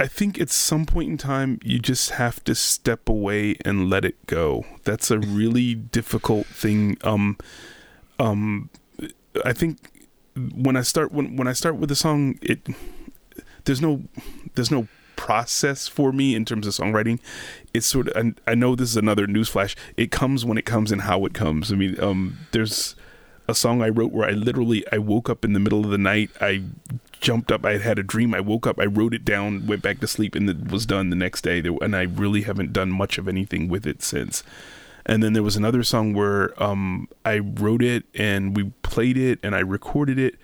I 0.00 0.06
think 0.06 0.40
at 0.40 0.50
some 0.50 0.86
point 0.86 1.08
in 1.08 1.18
time 1.18 1.60
you 1.62 1.78
just 1.78 2.10
have 2.10 2.42
to 2.44 2.54
step 2.54 3.08
away 3.08 3.56
and 3.64 3.88
let 3.88 4.04
it 4.04 4.26
go. 4.26 4.64
That's 4.82 5.10
a 5.10 5.18
really 5.18 5.74
difficult 5.74 6.46
thing. 6.46 6.96
Um, 7.04 7.38
um, 8.18 8.70
I 9.44 9.52
think 9.52 10.08
when 10.36 10.76
I 10.76 10.82
start 10.82 11.12
when 11.12 11.36
when 11.36 11.46
I 11.46 11.52
start 11.52 11.76
with 11.76 11.90
a 11.90 11.96
song, 11.96 12.38
it 12.42 12.66
there's 13.64 13.80
no 13.80 14.02
there's 14.54 14.70
no 14.70 14.88
process 15.16 15.86
for 15.86 16.12
me 16.12 16.34
in 16.34 16.44
terms 16.44 16.66
of 16.66 16.74
songwriting. 16.74 17.20
It's 17.72 17.86
sort 17.86 18.08
of 18.08 18.16
and 18.16 18.40
I 18.46 18.54
know 18.56 18.74
this 18.74 18.90
is 18.90 18.96
another 18.96 19.26
newsflash. 19.26 19.76
It 19.96 20.10
comes 20.10 20.44
when 20.44 20.58
it 20.58 20.64
comes 20.64 20.90
and 20.90 21.02
how 21.02 21.24
it 21.24 21.34
comes. 21.34 21.72
I 21.72 21.76
mean, 21.76 22.00
um, 22.00 22.38
there's 22.50 22.96
a 23.46 23.54
song 23.54 23.82
I 23.82 23.90
wrote 23.90 24.12
where 24.12 24.28
I 24.28 24.32
literally 24.32 24.84
I 24.90 24.98
woke 24.98 25.30
up 25.30 25.44
in 25.44 25.52
the 25.52 25.60
middle 25.60 25.84
of 25.84 25.90
the 25.90 25.98
night. 25.98 26.30
I 26.40 26.62
jumped 27.24 27.50
up. 27.50 27.64
I 27.64 27.78
had 27.78 27.98
a 27.98 28.02
dream. 28.02 28.34
I 28.34 28.40
woke 28.40 28.66
up. 28.66 28.78
I 28.78 28.84
wrote 28.84 29.14
it 29.14 29.24
down. 29.24 29.66
Went 29.66 29.82
back 29.82 29.98
to 30.00 30.06
sleep, 30.06 30.34
and 30.36 30.48
it 30.48 30.70
was 30.70 30.86
done 30.86 31.10
the 31.10 31.16
next 31.16 31.40
day. 31.40 31.58
And 31.80 31.96
I 31.96 32.02
really 32.02 32.42
haven't 32.42 32.72
done 32.72 32.90
much 32.90 33.18
of 33.18 33.26
anything 33.26 33.66
with 33.68 33.86
it 33.86 34.02
since. 34.02 34.44
And 35.06 35.22
then 35.22 35.32
there 35.32 35.42
was 35.42 35.56
another 35.56 35.82
song 35.82 36.12
where 36.12 36.62
um, 36.62 37.08
I 37.24 37.38
wrote 37.38 37.82
it 37.82 38.04
and 38.14 38.56
we 38.56 38.72
played 38.82 39.18
it 39.18 39.38
and 39.42 39.54
I 39.54 39.60
recorded 39.60 40.18
it 40.18 40.36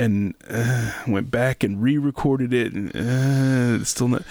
and 0.00 0.34
uh, 0.48 0.92
went 1.06 1.30
back 1.30 1.62
and 1.62 1.80
re-recorded 1.80 2.52
it 2.52 2.72
and 2.72 2.96
uh, 2.96 3.84
still 3.84 4.08
not. 4.08 4.22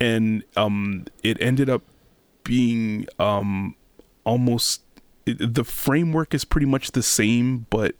And 0.00 0.44
um, 0.56 1.06
it 1.22 1.36
ended 1.40 1.68
up 1.68 1.82
being 2.42 3.06
um, 3.18 3.76
almost 4.24 4.80
it, 5.26 5.54
the 5.54 5.64
framework 5.64 6.32
is 6.32 6.46
pretty 6.46 6.66
much 6.66 6.92
the 6.92 7.02
same, 7.02 7.66
but 7.68 7.94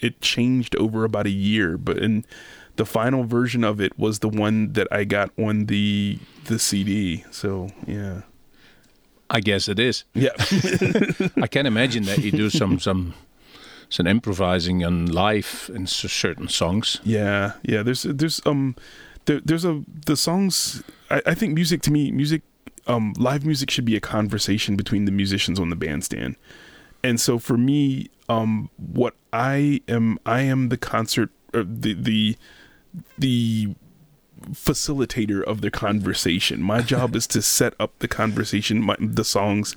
it 0.00 0.20
changed 0.20 0.76
over 0.76 1.04
about 1.04 1.26
a 1.26 1.30
year. 1.30 1.76
But 1.78 1.98
in 1.98 2.24
the 2.76 2.84
final 2.84 3.24
version 3.24 3.64
of 3.64 3.80
it 3.80 3.98
was 3.98 4.18
the 4.18 4.28
one 4.28 4.72
that 4.72 4.88
I 4.90 5.04
got 5.04 5.30
on 5.38 5.66
the 5.66 6.18
the 6.44 6.58
CD. 6.58 7.24
So 7.30 7.70
yeah, 7.86 8.22
I 9.30 9.40
guess 9.40 9.68
it 9.68 9.78
is. 9.78 10.04
yeah, 10.14 10.30
I 11.40 11.46
can 11.46 11.66
imagine 11.66 12.04
that 12.04 12.18
you 12.18 12.30
do 12.30 12.50
some 12.50 12.78
some 12.78 13.14
some 13.88 14.06
improvising 14.06 14.84
on 14.84 15.06
live 15.06 15.70
in 15.74 15.86
certain 15.86 16.48
songs. 16.48 17.00
yeah, 17.04 17.52
yeah. 17.62 17.82
There's 17.82 18.02
there's 18.02 18.40
um 18.44 18.76
there, 19.26 19.40
there's 19.44 19.64
a 19.64 19.82
the 20.06 20.16
songs. 20.16 20.82
I, 21.10 21.22
I 21.26 21.34
think 21.34 21.54
music 21.54 21.82
to 21.82 21.90
me 21.90 22.10
music 22.10 22.42
um 22.86 23.14
live 23.16 23.46
music 23.46 23.70
should 23.70 23.84
be 23.84 23.96
a 23.96 24.00
conversation 24.00 24.76
between 24.76 25.04
the 25.04 25.12
musicians 25.12 25.60
on 25.60 25.70
the 25.70 25.76
bandstand. 25.76 26.36
And 27.02 27.20
so 27.20 27.38
for 27.38 27.58
me, 27.58 28.08
um, 28.28 28.70
what 28.76 29.14
I 29.32 29.80
am, 29.88 30.18
I 30.24 30.42
am 30.42 30.68
the 30.68 30.76
concert, 30.76 31.30
uh, 31.52 31.64
the 31.66 31.94
the 31.94 32.36
the 33.18 33.74
facilitator 34.50 35.42
of 35.42 35.60
the 35.60 35.70
conversation. 35.70 36.62
My 36.62 36.80
job 36.80 37.16
is 37.16 37.26
to 37.28 37.42
set 37.42 37.74
up 37.78 37.98
the 37.98 38.08
conversation, 38.08 38.82
my, 38.82 38.96
the 38.98 39.24
songs. 39.24 39.76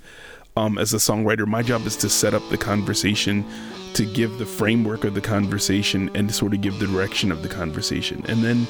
Um, 0.55 0.79
as 0.79 0.91
a 0.91 0.97
songwriter, 0.97 1.45
my 1.45 1.62
job 1.62 1.86
is 1.86 1.95
to 1.97 2.10
set 2.10 2.33
up 2.33 2.41
the 2.49 2.57
conversation, 2.57 3.45
to 3.93 4.05
give 4.05 4.39
the 4.39 4.45
framework 4.45 5.03
of 5.03 5.13
the 5.13 5.21
conversation, 5.21 6.10
and 6.15 6.29
to 6.29 6.33
sort 6.33 6.55
of 6.55 6.62
give 6.62 6.79
the 6.79 6.88
direction 6.88 7.31
of 7.31 7.43
the 7.43 7.49
conversation. 7.49 8.25
And 8.27 8.43
then 8.43 8.67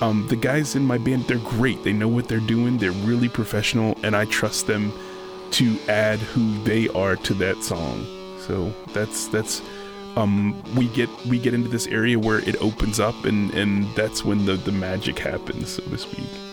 um, 0.00 0.28
the 0.28 0.36
guys 0.36 0.76
in 0.76 0.84
my 0.84 0.96
band, 0.96 1.24
they're 1.24 1.38
great. 1.38 1.82
They 1.82 1.92
know 1.92 2.06
what 2.06 2.28
they're 2.28 2.38
doing. 2.38 2.78
They're 2.78 2.92
really 2.92 3.28
professional, 3.28 3.98
and 4.04 4.14
I 4.14 4.26
trust 4.26 4.68
them 4.68 4.92
to 5.52 5.78
add 5.88 6.20
who 6.20 6.62
they 6.62 6.88
are 6.90 7.16
to 7.16 7.34
that 7.34 7.62
song. 7.64 8.06
So 8.46 8.72
that's 8.92 9.28
that's 9.28 9.62
um, 10.16 10.62
we 10.74 10.88
get 10.88 11.08
we 11.26 11.38
get 11.38 11.54
into 11.54 11.68
this 11.68 11.86
area 11.86 12.18
where 12.18 12.38
it 12.40 12.56
opens 12.60 13.00
up 13.00 13.24
and 13.24 13.52
and 13.54 13.86
that's 13.96 14.24
when 14.24 14.44
the 14.46 14.54
the 14.54 14.72
magic 14.72 15.18
happens 15.18 15.70
so 15.70 15.82
to 15.82 15.98
speak. 15.98 16.43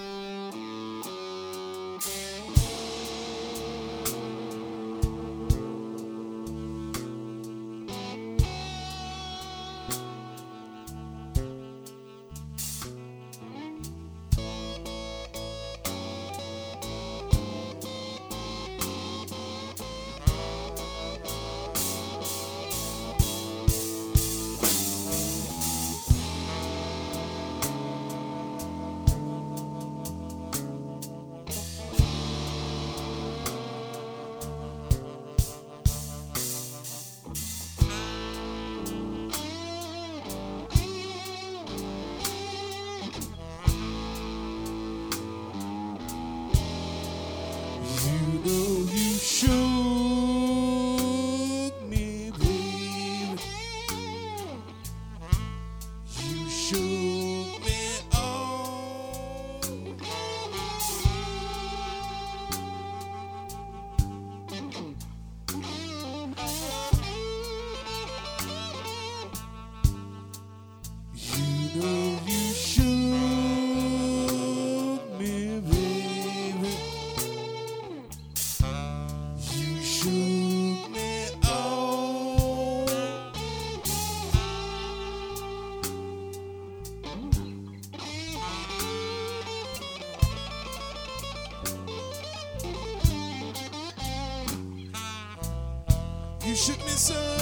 Jackson. 97.09 97.40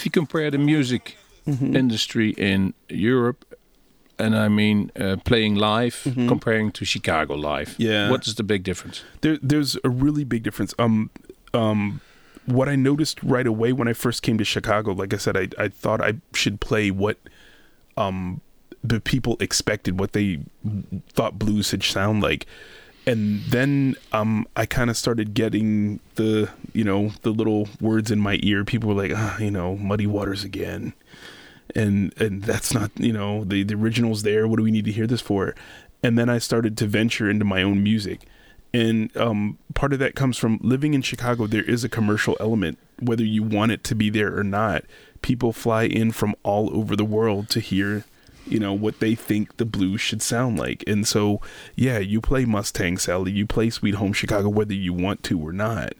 If 0.00 0.06
you 0.06 0.10
compare 0.10 0.50
the 0.50 0.58
music 0.58 1.16
Mm-hmm. 1.46 1.74
industry 1.74 2.30
in 2.36 2.74
Europe, 2.90 3.44
and 4.18 4.36
I 4.36 4.48
mean 4.48 4.92
uh, 5.00 5.16
playing 5.24 5.56
live, 5.56 5.96
comparing 6.28 6.70
to 6.72 6.84
Chicago 6.84 7.34
live, 7.34 7.70
Mm-hmm. 7.70 7.82
Yeah. 7.82 8.10
what 8.10 8.26
is 8.26 8.34
the 8.34 8.42
big 8.42 8.62
difference? 8.62 9.02
there, 9.22 9.38
there's 9.42 9.76
a 9.82 9.88
really 9.88 10.24
big 10.24 10.42
difference. 10.42 10.74
Um, 10.78 11.08
um, 11.54 12.00
what 12.44 12.68
I 12.68 12.76
noticed 12.76 13.22
right 13.22 13.46
away 13.46 13.72
when 13.72 13.88
I 13.88 13.94
first 13.94 14.22
came 14.22 14.36
to 14.38 14.44
Chicago, 14.44 14.92
like 14.92 15.14
I 15.14 15.16
said, 15.16 15.34
I, 15.36 15.48
I 15.64 15.68
thought 15.68 16.00
I 16.02 16.12
should 16.34 16.60
play 16.60 16.90
what 16.90 17.16
um, 17.96 18.42
the 18.84 19.00
people 19.00 19.36
expected, 19.40 19.98
what 19.98 20.12
they 20.12 20.40
thought 21.14 21.38
blues 21.38 21.68
should 21.68 21.82
sound 21.82 22.22
like. 22.22 22.46
And 23.10 23.40
then 23.42 23.96
um, 24.12 24.46
I 24.56 24.66
kind 24.66 24.90
of 24.90 24.96
started 24.96 25.34
getting 25.34 26.00
the, 26.14 26.50
you 26.72 26.84
know, 26.84 27.12
the 27.22 27.30
little 27.30 27.68
words 27.80 28.10
in 28.10 28.20
my 28.20 28.38
ear. 28.42 28.64
People 28.64 28.88
were 28.88 29.02
like, 29.02 29.12
ah, 29.14 29.38
you 29.38 29.50
know, 29.50 29.76
muddy 29.76 30.06
waters 30.06 30.44
again. 30.44 30.92
And 31.74 32.12
and 32.20 32.42
that's 32.42 32.74
not, 32.74 32.90
you 32.96 33.12
know, 33.12 33.44
the, 33.44 33.62
the 33.62 33.74
original's 33.74 34.22
there. 34.22 34.46
What 34.46 34.58
do 34.58 34.62
we 34.62 34.70
need 34.70 34.84
to 34.84 34.92
hear 34.92 35.06
this 35.06 35.20
for? 35.20 35.54
And 36.02 36.18
then 36.18 36.28
I 36.28 36.38
started 36.38 36.76
to 36.78 36.86
venture 36.86 37.28
into 37.28 37.44
my 37.44 37.62
own 37.62 37.82
music 37.82 38.26
and 38.72 39.14
um, 39.16 39.58
part 39.74 39.92
of 39.92 39.98
that 39.98 40.14
comes 40.14 40.38
from 40.38 40.58
living 40.62 40.94
in 40.94 41.02
Chicago. 41.02 41.46
There 41.46 41.62
is 41.62 41.82
a 41.82 41.88
commercial 41.88 42.36
element, 42.38 42.78
whether 43.00 43.24
you 43.24 43.42
want 43.42 43.72
it 43.72 43.82
to 43.84 43.94
be 43.94 44.10
there 44.10 44.36
or 44.36 44.44
not. 44.44 44.84
People 45.22 45.52
fly 45.52 45.84
in 45.84 46.12
from 46.12 46.34
all 46.42 46.74
over 46.76 46.94
the 46.94 47.04
world 47.04 47.48
to 47.50 47.60
hear, 47.60 48.04
you 48.46 48.58
know, 48.58 48.72
what 48.72 49.00
they 49.00 49.14
think 49.14 49.56
the 49.56 49.64
blues 49.64 50.00
should 50.00 50.22
sound 50.22 50.58
like. 50.58 50.84
And 50.86 51.06
so, 51.06 51.40
yeah, 51.76 51.98
you 51.98 52.20
play 52.20 52.44
Mustang 52.44 52.98
Sally, 52.98 53.32
you 53.32 53.46
play 53.46 53.70
Sweet 53.70 53.94
Home 53.94 54.12
Chicago, 54.12 54.48
whether 54.48 54.74
you 54.74 54.92
want 54.92 55.22
to 55.24 55.40
or 55.40 55.52
not. 55.52 55.94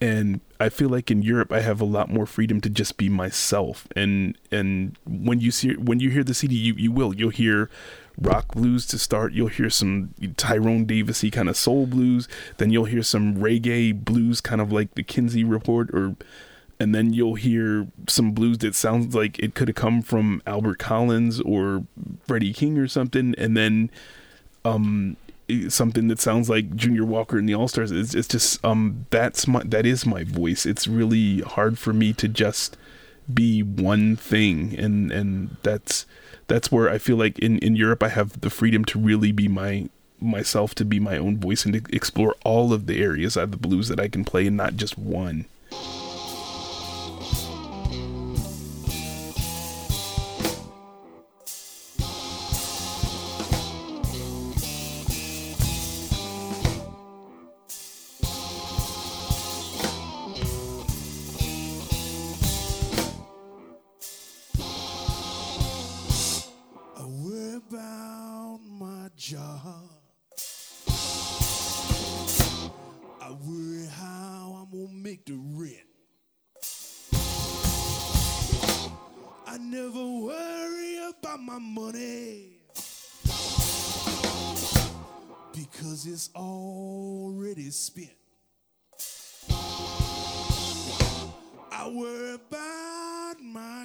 And 0.00 0.40
I 0.58 0.68
feel 0.68 0.88
like 0.88 1.12
in 1.12 1.22
Europe, 1.22 1.52
I 1.52 1.60
have 1.60 1.80
a 1.80 1.84
lot 1.84 2.10
more 2.10 2.26
freedom 2.26 2.60
to 2.62 2.68
just 2.68 2.96
be 2.96 3.08
myself. 3.08 3.86
And 3.94 4.36
and 4.50 4.98
when 5.06 5.38
you 5.38 5.52
see 5.52 5.76
when 5.76 6.00
you 6.00 6.10
hear 6.10 6.24
the 6.24 6.34
CD, 6.34 6.56
you 6.56 6.74
you 6.74 6.90
will 6.90 7.14
you'll 7.14 7.30
hear 7.30 7.70
rock 8.20 8.52
blues 8.54 8.84
to 8.86 8.98
start. 8.98 9.32
You'll 9.32 9.48
hear 9.48 9.70
some 9.70 10.12
Tyrone 10.36 10.86
Davisy 10.86 11.30
kind 11.30 11.48
of 11.48 11.56
soul 11.56 11.86
blues. 11.86 12.28
Then 12.56 12.70
you'll 12.70 12.86
hear 12.86 13.02
some 13.02 13.36
reggae 13.36 13.92
blues, 14.04 14.40
kind 14.40 14.60
of 14.60 14.72
like 14.72 14.94
the 14.94 15.04
Kinsey 15.04 15.44
Report, 15.44 15.88
or 15.90 16.16
and 16.82 16.92
then 16.94 17.12
you'll 17.12 17.36
hear 17.36 17.86
some 18.08 18.32
blues 18.32 18.58
that 18.58 18.74
sounds 18.74 19.14
like 19.14 19.38
it 19.38 19.54
could 19.54 19.68
have 19.68 19.76
come 19.76 20.02
from 20.02 20.42
Albert 20.46 20.78
Collins 20.80 21.40
or 21.40 21.84
Freddie 22.26 22.52
King 22.52 22.76
or 22.76 22.88
something. 22.88 23.34
And 23.38 23.56
then 23.56 23.90
um 24.64 25.16
something 25.68 26.08
that 26.08 26.20
sounds 26.20 26.50
like 26.50 26.74
Junior 26.74 27.04
Walker 27.04 27.38
and 27.38 27.48
the 27.48 27.54
All 27.54 27.68
Stars. 27.68 27.92
It's, 27.92 28.14
it's 28.14 28.28
just 28.28 28.64
um 28.64 29.06
that's 29.10 29.46
my 29.46 29.62
that 29.64 29.86
is 29.86 30.04
my 30.04 30.24
voice. 30.24 30.66
It's 30.66 30.88
really 30.88 31.40
hard 31.42 31.78
for 31.78 31.92
me 31.92 32.12
to 32.14 32.26
just 32.26 32.76
be 33.32 33.62
one 33.62 34.16
thing 34.16 34.76
and 34.76 35.12
and 35.12 35.56
that's 35.62 36.04
that's 36.48 36.72
where 36.72 36.90
I 36.90 36.98
feel 36.98 37.16
like 37.16 37.38
in 37.38 37.58
in 37.58 37.76
Europe 37.76 38.02
I 38.02 38.08
have 38.08 38.40
the 38.40 38.50
freedom 38.50 38.84
to 38.86 38.98
really 38.98 39.30
be 39.30 39.46
my 39.46 39.88
myself 40.20 40.74
to 40.76 40.84
be 40.84 40.98
my 40.98 41.16
own 41.16 41.38
voice 41.38 41.64
and 41.64 41.74
to 41.74 41.96
explore 41.96 42.34
all 42.44 42.72
of 42.72 42.86
the 42.86 43.00
areas 43.00 43.36
of 43.36 43.52
the 43.52 43.56
blues 43.56 43.88
that 43.88 44.00
I 44.00 44.08
can 44.08 44.24
play 44.24 44.48
and 44.48 44.56
not 44.56 44.76
just 44.76 44.98
one. 44.98 45.46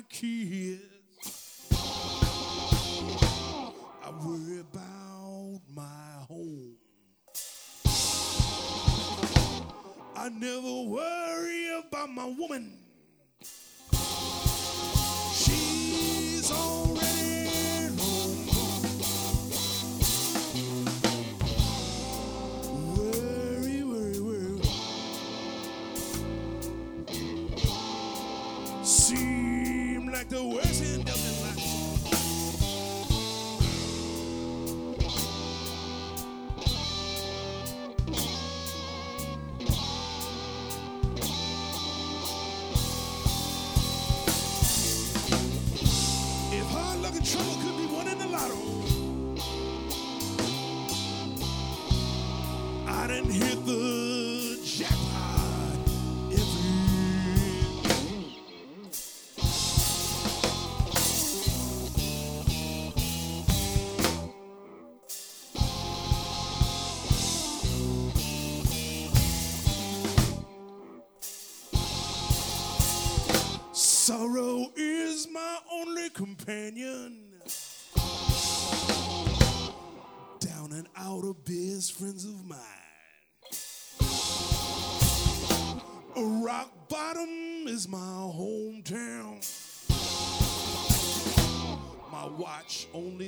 My 0.09 0.96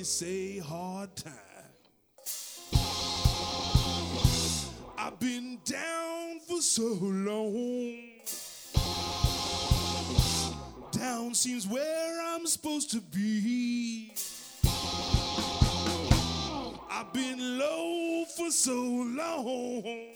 say 0.04 0.58
hard 0.58 1.14
time. 1.16 1.34
I've 4.96 5.18
been 5.18 5.58
down 5.64 6.40
for 6.48 6.60
so 6.60 6.96
long. 7.00 7.96
Down 10.92 11.34
seems 11.34 11.66
where 11.66 12.34
I'm 12.34 12.46
supposed 12.46 12.90
to 12.92 13.00
be. 13.00 14.12
I've 16.90 17.12
been 17.12 17.58
low 17.58 18.24
for 18.36 18.50
so 18.50 18.74
long. 18.74 20.14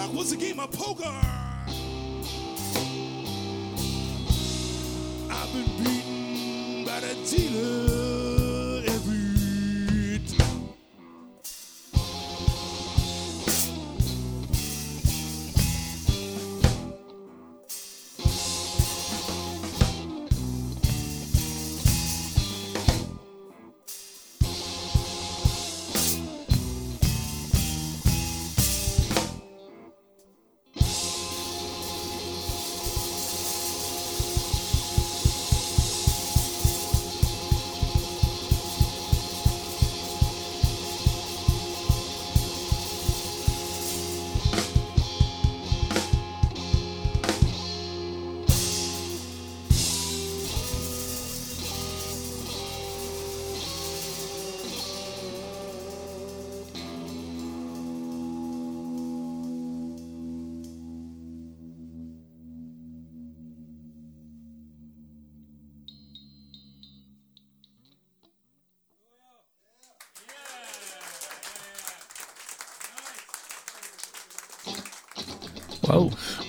Hard 0.00 0.14
was 0.14 0.32
a 0.32 0.36
game 0.36 0.58
of 0.58 0.72
poker. 0.72 1.39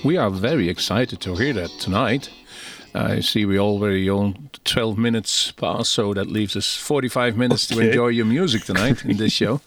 We 0.03 0.17
are 0.17 0.29
very 0.29 0.69
excited 0.69 1.19
to 1.21 1.35
hear 1.35 1.53
that 1.53 1.71
tonight. 1.79 2.29
I 2.93 3.21
see 3.21 3.45
we 3.45 3.59
already 3.59 4.09
own 4.09 4.49
12 4.71 4.97
minutes 4.97 5.51
past, 5.51 5.91
so 5.91 6.13
that 6.13 6.27
leaves 6.27 6.55
us 6.55 6.75
45 6.77 7.35
minutes 7.35 7.67
to 7.67 7.79
enjoy 7.79 8.07
your 8.07 8.25
music 8.25 8.63
tonight 8.63 9.03
in 9.03 9.17
this 9.17 9.33
show. 9.41 9.59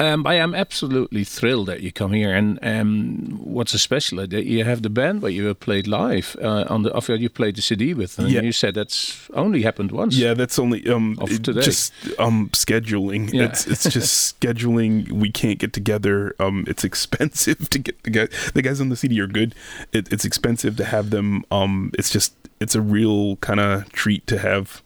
Um, 0.00 0.26
I 0.26 0.34
am 0.34 0.52
absolutely 0.54 1.22
thrilled 1.24 1.68
that 1.68 1.80
you 1.80 1.92
come 1.92 2.12
here, 2.12 2.34
and 2.34 2.58
um, 2.62 3.38
what's 3.44 3.72
especially 3.74 4.26
that 4.26 4.44
you 4.44 4.64
have 4.64 4.82
the 4.82 4.90
band 4.90 5.22
where 5.22 5.30
you 5.30 5.46
have 5.46 5.60
played 5.60 5.86
live 5.86 6.36
uh, 6.42 6.64
on 6.68 6.82
the. 6.82 6.90
Of 6.92 7.08
you 7.08 7.28
played 7.28 7.54
the 7.56 7.62
CD 7.62 7.94
with, 7.94 8.18
and 8.18 8.28
Yeah. 8.28 8.42
you 8.42 8.50
said 8.52 8.74
that's 8.74 9.28
only 9.32 9.62
happened 9.62 9.92
once. 9.92 10.16
Yeah, 10.16 10.34
that's 10.34 10.58
only 10.58 10.84
um 10.88 11.16
Of 11.20 11.30
it- 11.30 11.44
today. 11.44 11.60
just 11.62 11.92
um 12.18 12.50
scheduling. 12.52 13.32
Yeah. 13.32 13.44
It's 13.44 13.66
it's 13.66 13.84
just 13.88 14.40
scheduling. 14.40 15.12
We 15.12 15.30
can't 15.30 15.58
get 15.60 15.72
together. 15.72 16.34
Um, 16.40 16.64
it's 16.66 16.82
expensive 16.84 17.70
to 17.70 17.78
get 17.78 18.02
the 18.02 18.10
guys. 18.10 18.50
The 18.54 18.62
guys 18.62 18.80
on 18.80 18.88
the 18.88 18.96
CD 18.96 19.20
are 19.20 19.28
good. 19.28 19.54
It, 19.92 20.12
it's 20.12 20.24
expensive 20.24 20.76
to 20.78 20.84
have 20.84 21.10
them. 21.10 21.44
Um, 21.52 21.90
it's 21.98 22.10
just 22.10 22.34
it's 22.60 22.74
a 22.74 22.80
real 22.80 23.36
kind 23.36 23.60
of 23.60 23.90
treat 23.92 24.26
to 24.26 24.38
have 24.38 24.82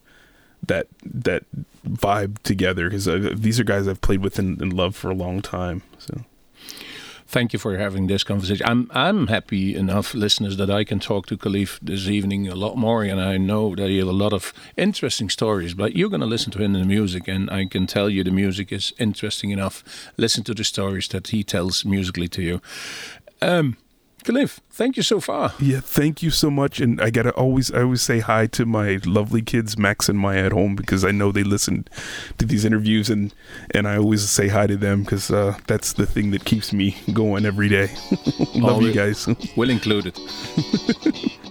that 0.66 0.86
that 1.04 1.44
vibe 1.88 2.38
together 2.42 2.88
because 2.88 3.08
uh, 3.08 3.32
these 3.34 3.58
are 3.58 3.64
guys 3.64 3.88
I've 3.88 4.00
played 4.00 4.22
with 4.22 4.38
and, 4.38 4.60
and 4.60 4.72
loved 4.72 4.96
for 4.96 5.10
a 5.10 5.14
long 5.14 5.40
time. 5.40 5.82
So 5.98 6.24
Thank 7.30 7.52
you 7.52 7.60
for 7.60 7.76
having 7.76 8.08
this 8.08 8.24
conversation. 8.24 8.66
I'm 8.66 8.90
I'm 8.90 9.28
happy 9.28 9.76
enough, 9.76 10.14
listeners, 10.14 10.56
that 10.56 10.68
I 10.68 10.82
can 10.82 10.98
talk 10.98 11.26
to 11.26 11.36
Khalif 11.36 11.78
this 11.80 12.08
evening 12.08 12.48
a 12.48 12.56
lot 12.56 12.76
more, 12.76 13.04
and 13.04 13.20
I 13.20 13.36
know 13.36 13.76
that 13.76 13.88
he 13.88 13.98
has 13.98 14.08
a 14.08 14.12
lot 14.12 14.32
of 14.32 14.52
interesting 14.76 15.30
stories. 15.30 15.72
But 15.72 15.94
you're 15.94 16.08
going 16.08 16.22
to 16.22 16.26
listen 16.26 16.50
to 16.50 16.58
him 16.58 16.74
in 16.74 16.80
the 16.80 16.88
music, 16.88 17.28
and 17.28 17.48
I 17.48 17.66
can 17.66 17.86
tell 17.86 18.10
you 18.10 18.24
the 18.24 18.32
music 18.32 18.72
is 18.72 18.92
interesting 18.98 19.50
enough. 19.50 19.84
Listen 20.16 20.42
to 20.42 20.54
the 20.54 20.64
stories 20.64 21.06
that 21.08 21.28
he 21.28 21.44
tells 21.44 21.84
musically 21.84 22.26
to 22.26 22.42
you. 22.42 22.60
Um, 23.40 23.76
Khalif, 24.22 24.58
thank 24.70 24.96
you 24.96 25.02
so 25.02 25.20
far. 25.20 25.52
Yeah, 25.58 25.80
thank 25.80 26.22
you 26.22 26.30
so 26.30 26.50
much. 26.50 26.80
And 26.80 27.00
I 27.00 27.10
gotta 27.10 27.30
always, 27.32 27.70
I 27.72 27.82
always 27.82 28.02
say 28.02 28.20
hi 28.20 28.46
to 28.48 28.66
my 28.66 28.98
lovely 29.04 29.42
kids, 29.42 29.78
Max 29.78 30.08
and 30.08 30.18
Maya 30.18 30.46
at 30.46 30.52
home, 30.52 30.76
because 30.76 31.04
I 31.04 31.10
know 31.10 31.32
they 31.32 31.44
listen 31.44 31.86
to 32.38 32.46
these 32.46 32.64
interviews, 32.64 33.10
and 33.10 33.34
and 33.74 33.88
I 33.88 33.96
always 33.96 34.28
say 34.28 34.48
hi 34.48 34.66
to 34.66 34.76
them 34.76 35.02
because 35.02 35.30
uh, 35.30 35.56
that's 35.66 35.94
the 35.94 36.06
thing 36.06 36.30
that 36.32 36.44
keeps 36.44 36.72
me 36.72 36.96
going 37.12 37.44
every 37.46 37.68
day. 37.68 37.90
Love 38.54 38.82
you 38.82 38.92
guys. 38.92 39.28
Will 39.56 39.70
included. 39.70 40.18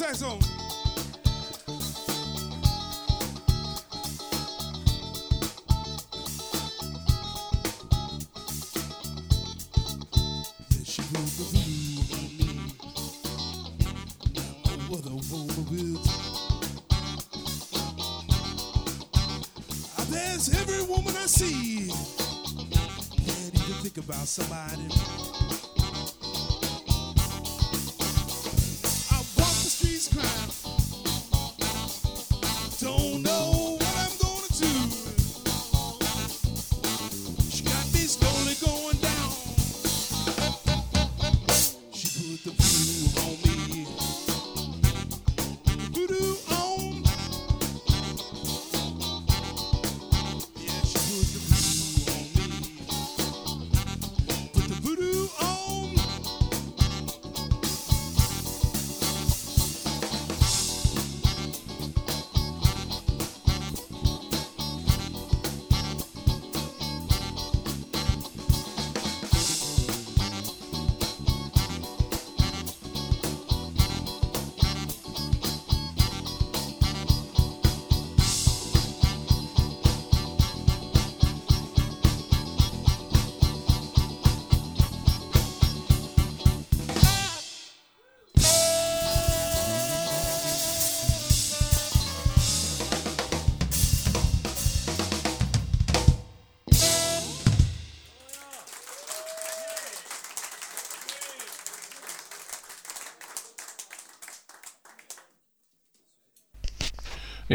Martine 0.00 0.24
on 0.24 0.43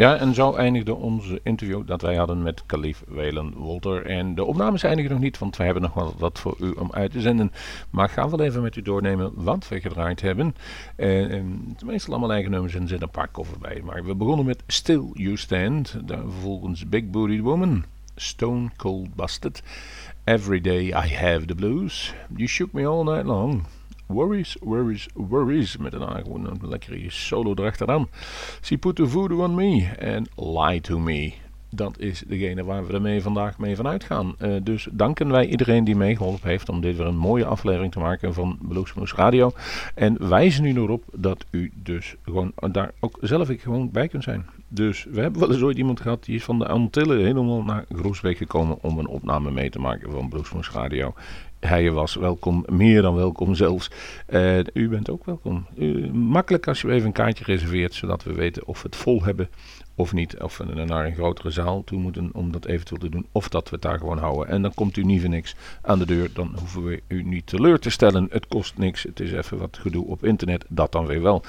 Ja, 0.00 0.16
en 0.16 0.34
zo 0.34 0.54
eindigde 0.54 0.94
onze 0.94 1.40
interview 1.42 1.86
dat 1.86 2.02
wij 2.02 2.16
hadden 2.16 2.42
met 2.42 2.66
Calif 2.66 3.02
Welen 3.08 3.52
Wolter. 3.52 4.06
En 4.06 4.34
de 4.34 4.44
opnames 4.44 4.82
eindigen 4.82 5.10
nog 5.10 5.20
niet, 5.20 5.38
want 5.38 5.56
we 5.56 5.64
hebben 5.64 5.82
nog 5.82 5.94
wel 5.94 6.14
wat 6.18 6.38
voor 6.38 6.56
u 6.60 6.70
om 6.70 6.92
uit 6.92 7.10
te 7.10 7.20
zenden. 7.20 7.52
Maar 7.90 8.04
ik 8.04 8.10
ga 8.10 8.28
wel 8.28 8.40
even 8.40 8.62
met 8.62 8.76
u 8.76 8.82
doornemen 8.82 9.32
wat 9.34 9.68
we 9.68 9.80
gedraaid 9.80 10.20
hebben. 10.20 10.54
En, 10.96 11.30
en 11.30 11.76
meestal 11.84 12.12
allemaal 12.12 12.32
eigen 12.32 12.50
nummers 12.50 12.74
en 12.74 12.82
er 12.82 12.88
zit 12.88 13.02
een 13.02 13.10
paar 13.10 13.30
bij. 13.60 13.82
Maar 13.84 14.04
we 14.04 14.14
begonnen 14.14 14.46
met 14.46 14.62
Still 14.66 15.10
You 15.12 15.36
Stand. 15.36 15.96
Dan 16.04 16.30
vervolgens 16.30 16.88
Big 16.88 17.10
Booty 17.10 17.40
Woman. 17.40 17.84
Stone 18.16 18.70
Cold 18.76 19.14
Busted. 19.14 19.62
Every 20.24 20.60
Day 20.60 20.86
I 20.86 21.14
Have 21.14 21.44
the 21.44 21.54
Blues. 21.54 22.14
You 22.36 22.48
Shook 22.48 22.72
Me 22.72 22.86
All 22.86 23.04
Night 23.04 23.24
Long. 23.24 23.64
Worries, 24.10 24.56
Worries, 24.60 25.08
Worries. 25.14 25.76
Met 25.76 25.92
een, 25.92 26.22
gewoon 26.22 26.46
een 26.46 26.68
lekkere 26.68 27.10
solo 27.10 27.54
erachteraan. 27.54 28.08
She 28.62 28.78
Put 28.78 28.96
the 28.96 29.08
Voodoo 29.08 29.44
on 29.44 29.54
Me. 29.54 29.88
En 29.98 30.26
Lie 30.36 30.80
to 30.80 30.98
Me. 30.98 31.32
Dat 31.72 31.98
is 31.98 32.22
degene 32.26 32.64
waar 32.64 32.86
we 32.86 32.92
ermee 32.92 33.22
vandaag 33.22 33.58
mee 33.58 33.76
vanuit 33.76 34.04
gaan. 34.04 34.34
Uh, 34.38 34.56
dus 34.62 34.88
danken 34.90 35.30
wij 35.30 35.46
iedereen 35.46 35.84
die 35.84 35.96
meegeholpen 35.96 36.48
heeft 36.48 36.68
om 36.68 36.80
dit 36.80 36.96
weer 36.96 37.06
een 37.06 37.16
mooie 37.16 37.44
aflevering 37.44 37.92
te 37.92 37.98
maken 37.98 38.34
van 38.34 38.58
Bluesmoes 38.62 39.14
Radio. 39.14 39.52
En 39.94 40.28
wijzen 40.28 40.64
u 40.64 40.74
erop 40.74 41.04
dat 41.12 41.44
u 41.50 41.72
dus 41.74 42.16
gewoon 42.24 42.52
daar 42.54 42.92
ook 43.00 43.18
zelf 43.20 43.48
gewoon 43.56 43.90
bij 43.90 44.08
kunt 44.08 44.22
zijn. 44.22 44.46
Dus 44.68 45.06
we 45.10 45.20
hebben 45.20 45.40
wel 45.40 45.52
eens 45.52 45.62
ooit 45.62 45.78
iemand 45.78 46.00
gehad 46.00 46.24
die 46.24 46.34
is 46.34 46.44
van 46.44 46.58
de 46.58 46.66
Antillen 46.66 47.24
helemaal 47.24 47.62
naar 47.62 47.84
Groesbeek 47.88 48.36
gekomen 48.36 48.78
om 48.80 48.98
een 48.98 49.08
opname 49.08 49.50
mee 49.50 49.70
te 49.70 49.78
maken 49.78 50.10
van 50.10 50.28
Bluesmoes 50.28 50.70
Radio. 50.70 51.14
Hij 51.60 51.90
was 51.90 52.14
welkom, 52.14 52.64
meer 52.68 53.02
dan 53.02 53.14
welkom 53.14 53.54
zelfs. 53.54 53.90
Uh, 54.28 54.58
u 54.72 54.88
bent 54.88 55.10
ook 55.10 55.24
welkom. 55.24 55.66
Uh, 55.78 56.10
makkelijk 56.10 56.68
als 56.68 56.80
je 56.80 56.92
even 56.92 57.06
een 57.06 57.12
kaartje 57.12 57.44
reserveert, 57.44 57.94
zodat 57.94 58.24
we 58.24 58.32
weten 58.32 58.66
of 58.66 58.82
we 58.82 58.88
het 58.88 58.96
vol 58.96 59.24
hebben 59.24 59.48
of 60.00 60.12
niet. 60.12 60.42
Of 60.42 60.60
naar 60.64 61.06
een 61.06 61.14
grotere 61.14 61.50
zaal 61.50 61.84
toe 61.84 61.98
moeten 61.98 62.30
om 62.32 62.52
dat 62.52 62.66
eventueel 62.66 63.00
te 63.00 63.08
doen. 63.08 63.26
Of 63.32 63.48
dat 63.48 63.68
we 63.68 63.74
het 63.74 63.82
daar 63.82 63.98
gewoon 63.98 64.18
houden. 64.18 64.48
En 64.48 64.62
dan 64.62 64.74
komt 64.74 64.96
u 64.96 65.02
niet 65.02 65.20
voor 65.20 65.30
niks 65.30 65.54
aan 65.82 65.98
de 65.98 66.06
deur. 66.06 66.30
Dan 66.32 66.54
hoeven 66.58 66.84
we 66.84 67.02
u 67.08 67.22
niet 67.22 67.46
teleur 67.46 67.78
te 67.78 67.90
stellen. 67.90 68.26
Het 68.30 68.46
kost 68.46 68.78
niks. 68.78 69.02
Het 69.02 69.20
is 69.20 69.32
even 69.32 69.58
wat 69.58 69.78
gedoe 69.80 70.06
op 70.06 70.24
internet. 70.24 70.64
Dat 70.68 70.92
dan 70.92 71.06
weer 71.06 71.22
wel. 71.22 71.44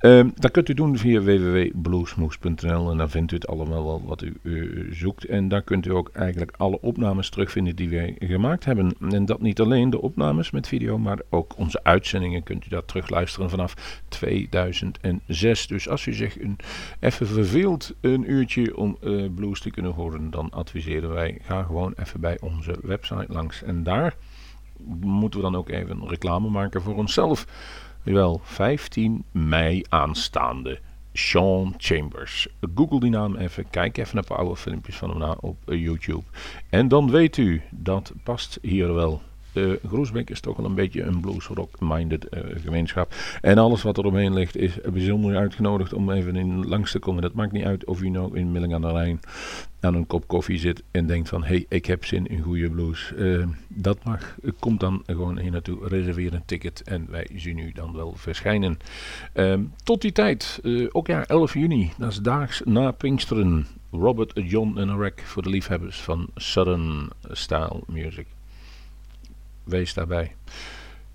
Uh, 0.00 0.24
dat 0.34 0.50
kunt 0.50 0.68
u 0.68 0.74
doen 0.74 0.98
via 0.98 1.20
www.bluesmoes.nl. 1.20 2.90
En 2.90 2.96
dan 2.96 3.10
vindt 3.10 3.32
u 3.32 3.34
het 3.34 3.46
allemaal 3.46 3.84
wel 3.84 4.02
wat 4.06 4.22
u 4.22 4.88
zoekt. 4.92 5.24
En 5.24 5.48
daar 5.48 5.62
kunt 5.62 5.86
u 5.86 5.90
ook 5.90 6.10
eigenlijk 6.12 6.54
alle 6.56 6.80
opnames 6.80 7.30
terugvinden 7.30 7.76
die 7.76 7.88
wij 7.88 8.16
gemaakt 8.18 8.64
hebben. 8.64 8.94
En 9.10 9.24
dat 9.24 9.40
niet 9.40 9.60
alleen 9.60 9.90
de 9.90 10.00
opnames 10.00 10.50
met 10.50 10.68
video. 10.68 10.98
Maar 10.98 11.18
ook 11.30 11.54
onze 11.56 11.80
uitzendingen 11.82 12.42
kunt 12.42 12.66
u 12.66 12.68
dat 12.68 12.88
terugluisteren 12.88 13.50
vanaf 13.50 14.02
2006. 14.08 15.66
Dus 15.66 15.88
als 15.88 16.06
u 16.06 16.12
zich 16.12 16.40
een, 16.40 16.56
even 17.00 17.26
verveelt 17.26 17.79
een 18.00 18.30
uurtje 18.30 18.76
om 18.76 18.96
uh, 19.00 19.28
blues 19.34 19.60
te 19.60 19.70
kunnen 19.70 19.92
horen, 19.92 20.30
dan 20.30 20.50
adviseren 20.50 21.12
wij, 21.12 21.38
ga 21.42 21.62
gewoon 21.62 21.92
even 21.96 22.20
bij 22.20 22.40
onze 22.40 22.78
website 22.82 23.32
langs. 23.32 23.62
En 23.62 23.82
daar 23.82 24.16
moeten 25.00 25.40
we 25.40 25.50
dan 25.50 25.56
ook 25.56 25.68
even 25.68 26.08
reclame 26.08 26.48
maken 26.48 26.82
voor 26.82 26.94
onszelf. 26.94 27.46
Wel, 28.02 28.40
15 28.42 29.24
mei 29.32 29.82
aanstaande. 29.88 30.80
Sean 31.12 31.74
Chambers. 31.76 32.48
Google 32.74 33.00
die 33.00 33.10
naam 33.10 33.36
even. 33.36 33.70
Kijk 33.70 33.96
even 33.96 34.14
naar 34.14 34.38
oude 34.38 34.56
filmpjes 34.56 34.96
van 34.96 35.20
hem 35.20 35.36
op 35.40 35.56
uh, 35.66 35.82
YouTube. 35.82 36.22
En 36.68 36.88
dan 36.88 37.10
weet 37.10 37.36
u, 37.36 37.62
dat 37.70 38.12
past 38.22 38.58
hier 38.62 38.94
wel. 38.94 39.22
Uh, 39.60 39.72
Groesbeek 39.86 40.30
is 40.30 40.40
toch 40.40 40.56
wel 40.56 40.66
een 40.66 40.74
beetje 40.74 41.02
een 41.02 41.20
blues 41.20 41.46
rock-minded 41.46 42.26
uh, 42.30 42.40
gemeenschap. 42.64 43.14
En 43.40 43.58
alles 43.58 43.82
wat 43.82 43.98
er 43.98 44.04
omheen 44.04 44.34
ligt 44.34 44.56
is 44.56 44.78
bijzonder 44.92 45.36
uitgenodigd 45.36 45.92
om 45.92 46.10
even 46.10 46.36
in 46.36 46.68
langs 46.68 46.90
te 46.90 46.98
komen. 46.98 47.22
Dat 47.22 47.32
maakt 47.32 47.52
niet 47.52 47.64
uit 47.64 47.84
of 47.84 48.02
u 48.02 48.08
nou 48.08 48.38
in 48.38 48.52
Milling 48.52 48.74
aan 48.74 48.80
de 48.80 48.92
Rijn 48.92 49.20
aan 49.80 49.94
een 49.94 50.06
kop 50.06 50.28
koffie 50.28 50.58
zit 50.58 50.82
en 50.90 51.06
denkt 51.06 51.28
van... 51.28 51.42
hé, 51.42 51.48
hey, 51.48 51.66
ik 51.68 51.86
heb 51.86 52.04
zin 52.04 52.26
in 52.26 52.40
goede 52.40 52.70
blues. 52.70 53.12
Uh, 53.16 53.46
dat 53.68 54.04
mag. 54.04 54.36
Komt 54.58 54.80
dan 54.80 55.02
gewoon 55.06 55.38
hier 55.38 55.50
naartoe, 55.50 55.88
reserveer 55.88 56.34
een 56.34 56.44
ticket 56.44 56.82
en 56.82 57.06
wij 57.10 57.28
zien 57.34 57.58
u 57.58 57.72
dan 57.72 57.92
wel 57.92 58.14
verschijnen. 58.16 58.78
tot 59.84 60.00
die 60.00 60.12
tijd, 60.12 60.60
ook 60.92 61.06
ja, 61.06 61.26
11 61.26 61.54
juni, 61.54 61.90
dat 61.98 62.10
is 62.10 62.18
daags 62.18 62.62
na 62.64 62.90
Pinksteren. 62.90 63.66
Robert, 63.92 64.32
John 64.34 64.78
en 64.78 64.98
Rec 64.98 65.22
voor 65.24 65.42
de 65.42 65.48
liefhebbers 65.48 66.00
van 66.00 66.28
Southern 66.34 67.10
Style 67.22 67.80
Music 67.86 68.26
wees 69.70 69.94
daarbij. 69.94 70.34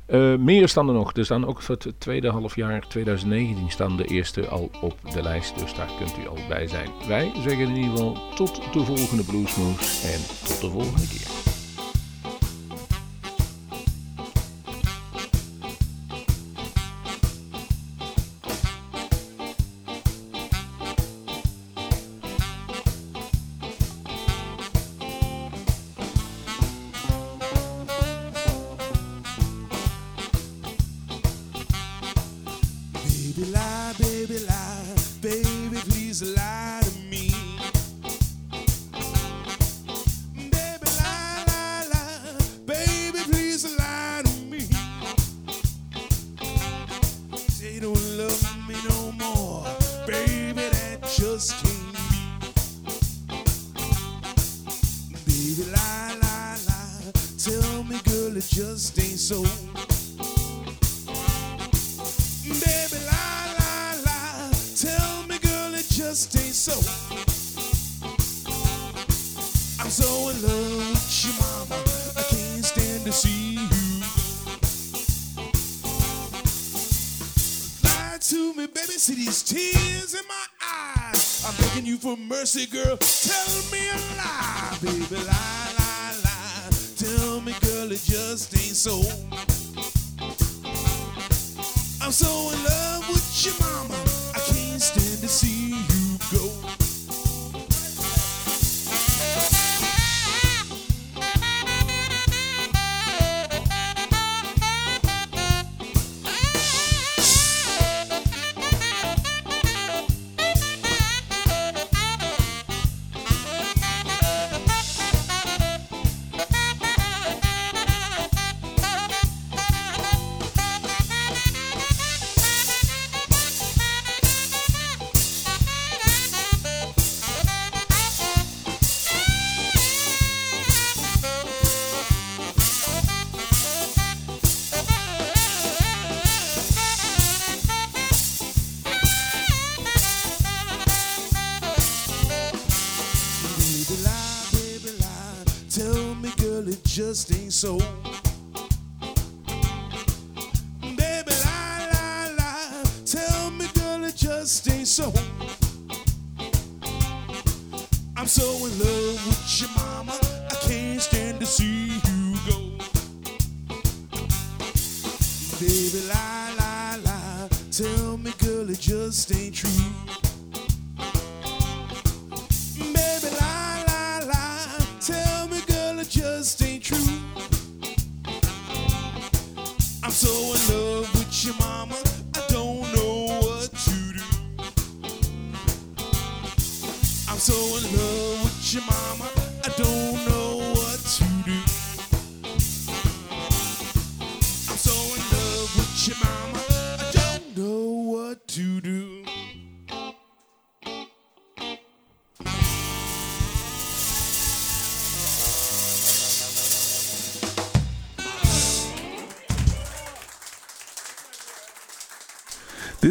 Uh, 0.08 0.36
meer 0.36 0.68
staan 0.68 0.88
er 0.88 0.94
nog. 0.94 1.14
Er 1.14 1.26
staan 1.26 1.48
ook 1.48 1.62
voor 1.62 1.76
het 1.76 2.00
tweede 2.00 2.30
halfjaar 2.30 2.88
2019 2.88 3.72
staan 3.72 3.98
de 3.98 4.06
eerste 4.06 4.48
al 4.48 4.70
op 4.82 4.98
de 5.14 5.22
lijst. 5.22 5.60
Dus 5.60 5.74
daar 5.74 5.90
kunt 5.98 6.18
u 6.18 6.28
al 6.28 6.38
bij 6.50 6.68
zijn. 6.68 6.90
Wij 7.08 7.32
zeggen 7.44 7.68
in 7.68 7.76
ieder 7.76 7.92
geval 7.92 8.18
tot 8.36 8.74
de 8.74 8.84
volgende 8.84 9.24
Bluesmoes 9.24 10.04
en 10.04 10.48
tot 10.48 10.62
de 10.62 10.70
volgende 10.70 11.08
keer. 11.08 11.55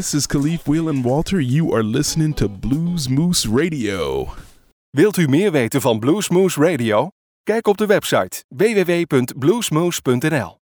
This 0.04 0.14
is 0.14 0.26
Khalif, 0.26 0.66
Will 0.66 0.90
and 0.90 1.02
Walter. 1.02 1.40
You 1.40 1.72
are 1.72 1.82
listening 1.82 2.34
to 2.34 2.46
Blues 2.46 3.08
Moose 3.08 3.46
Radio. 3.46 4.34
Wilt 4.90 5.16
u 5.16 5.28
meer 5.28 5.50
weten 5.50 5.80
van 5.80 5.98
Blues 5.98 6.28
Moose 6.28 6.60
Radio? 6.60 7.08
Kijk 7.42 7.66
op 7.66 7.76
de 7.76 7.86
website 7.86 8.44
www.bluesmoose.nl. 8.48 10.63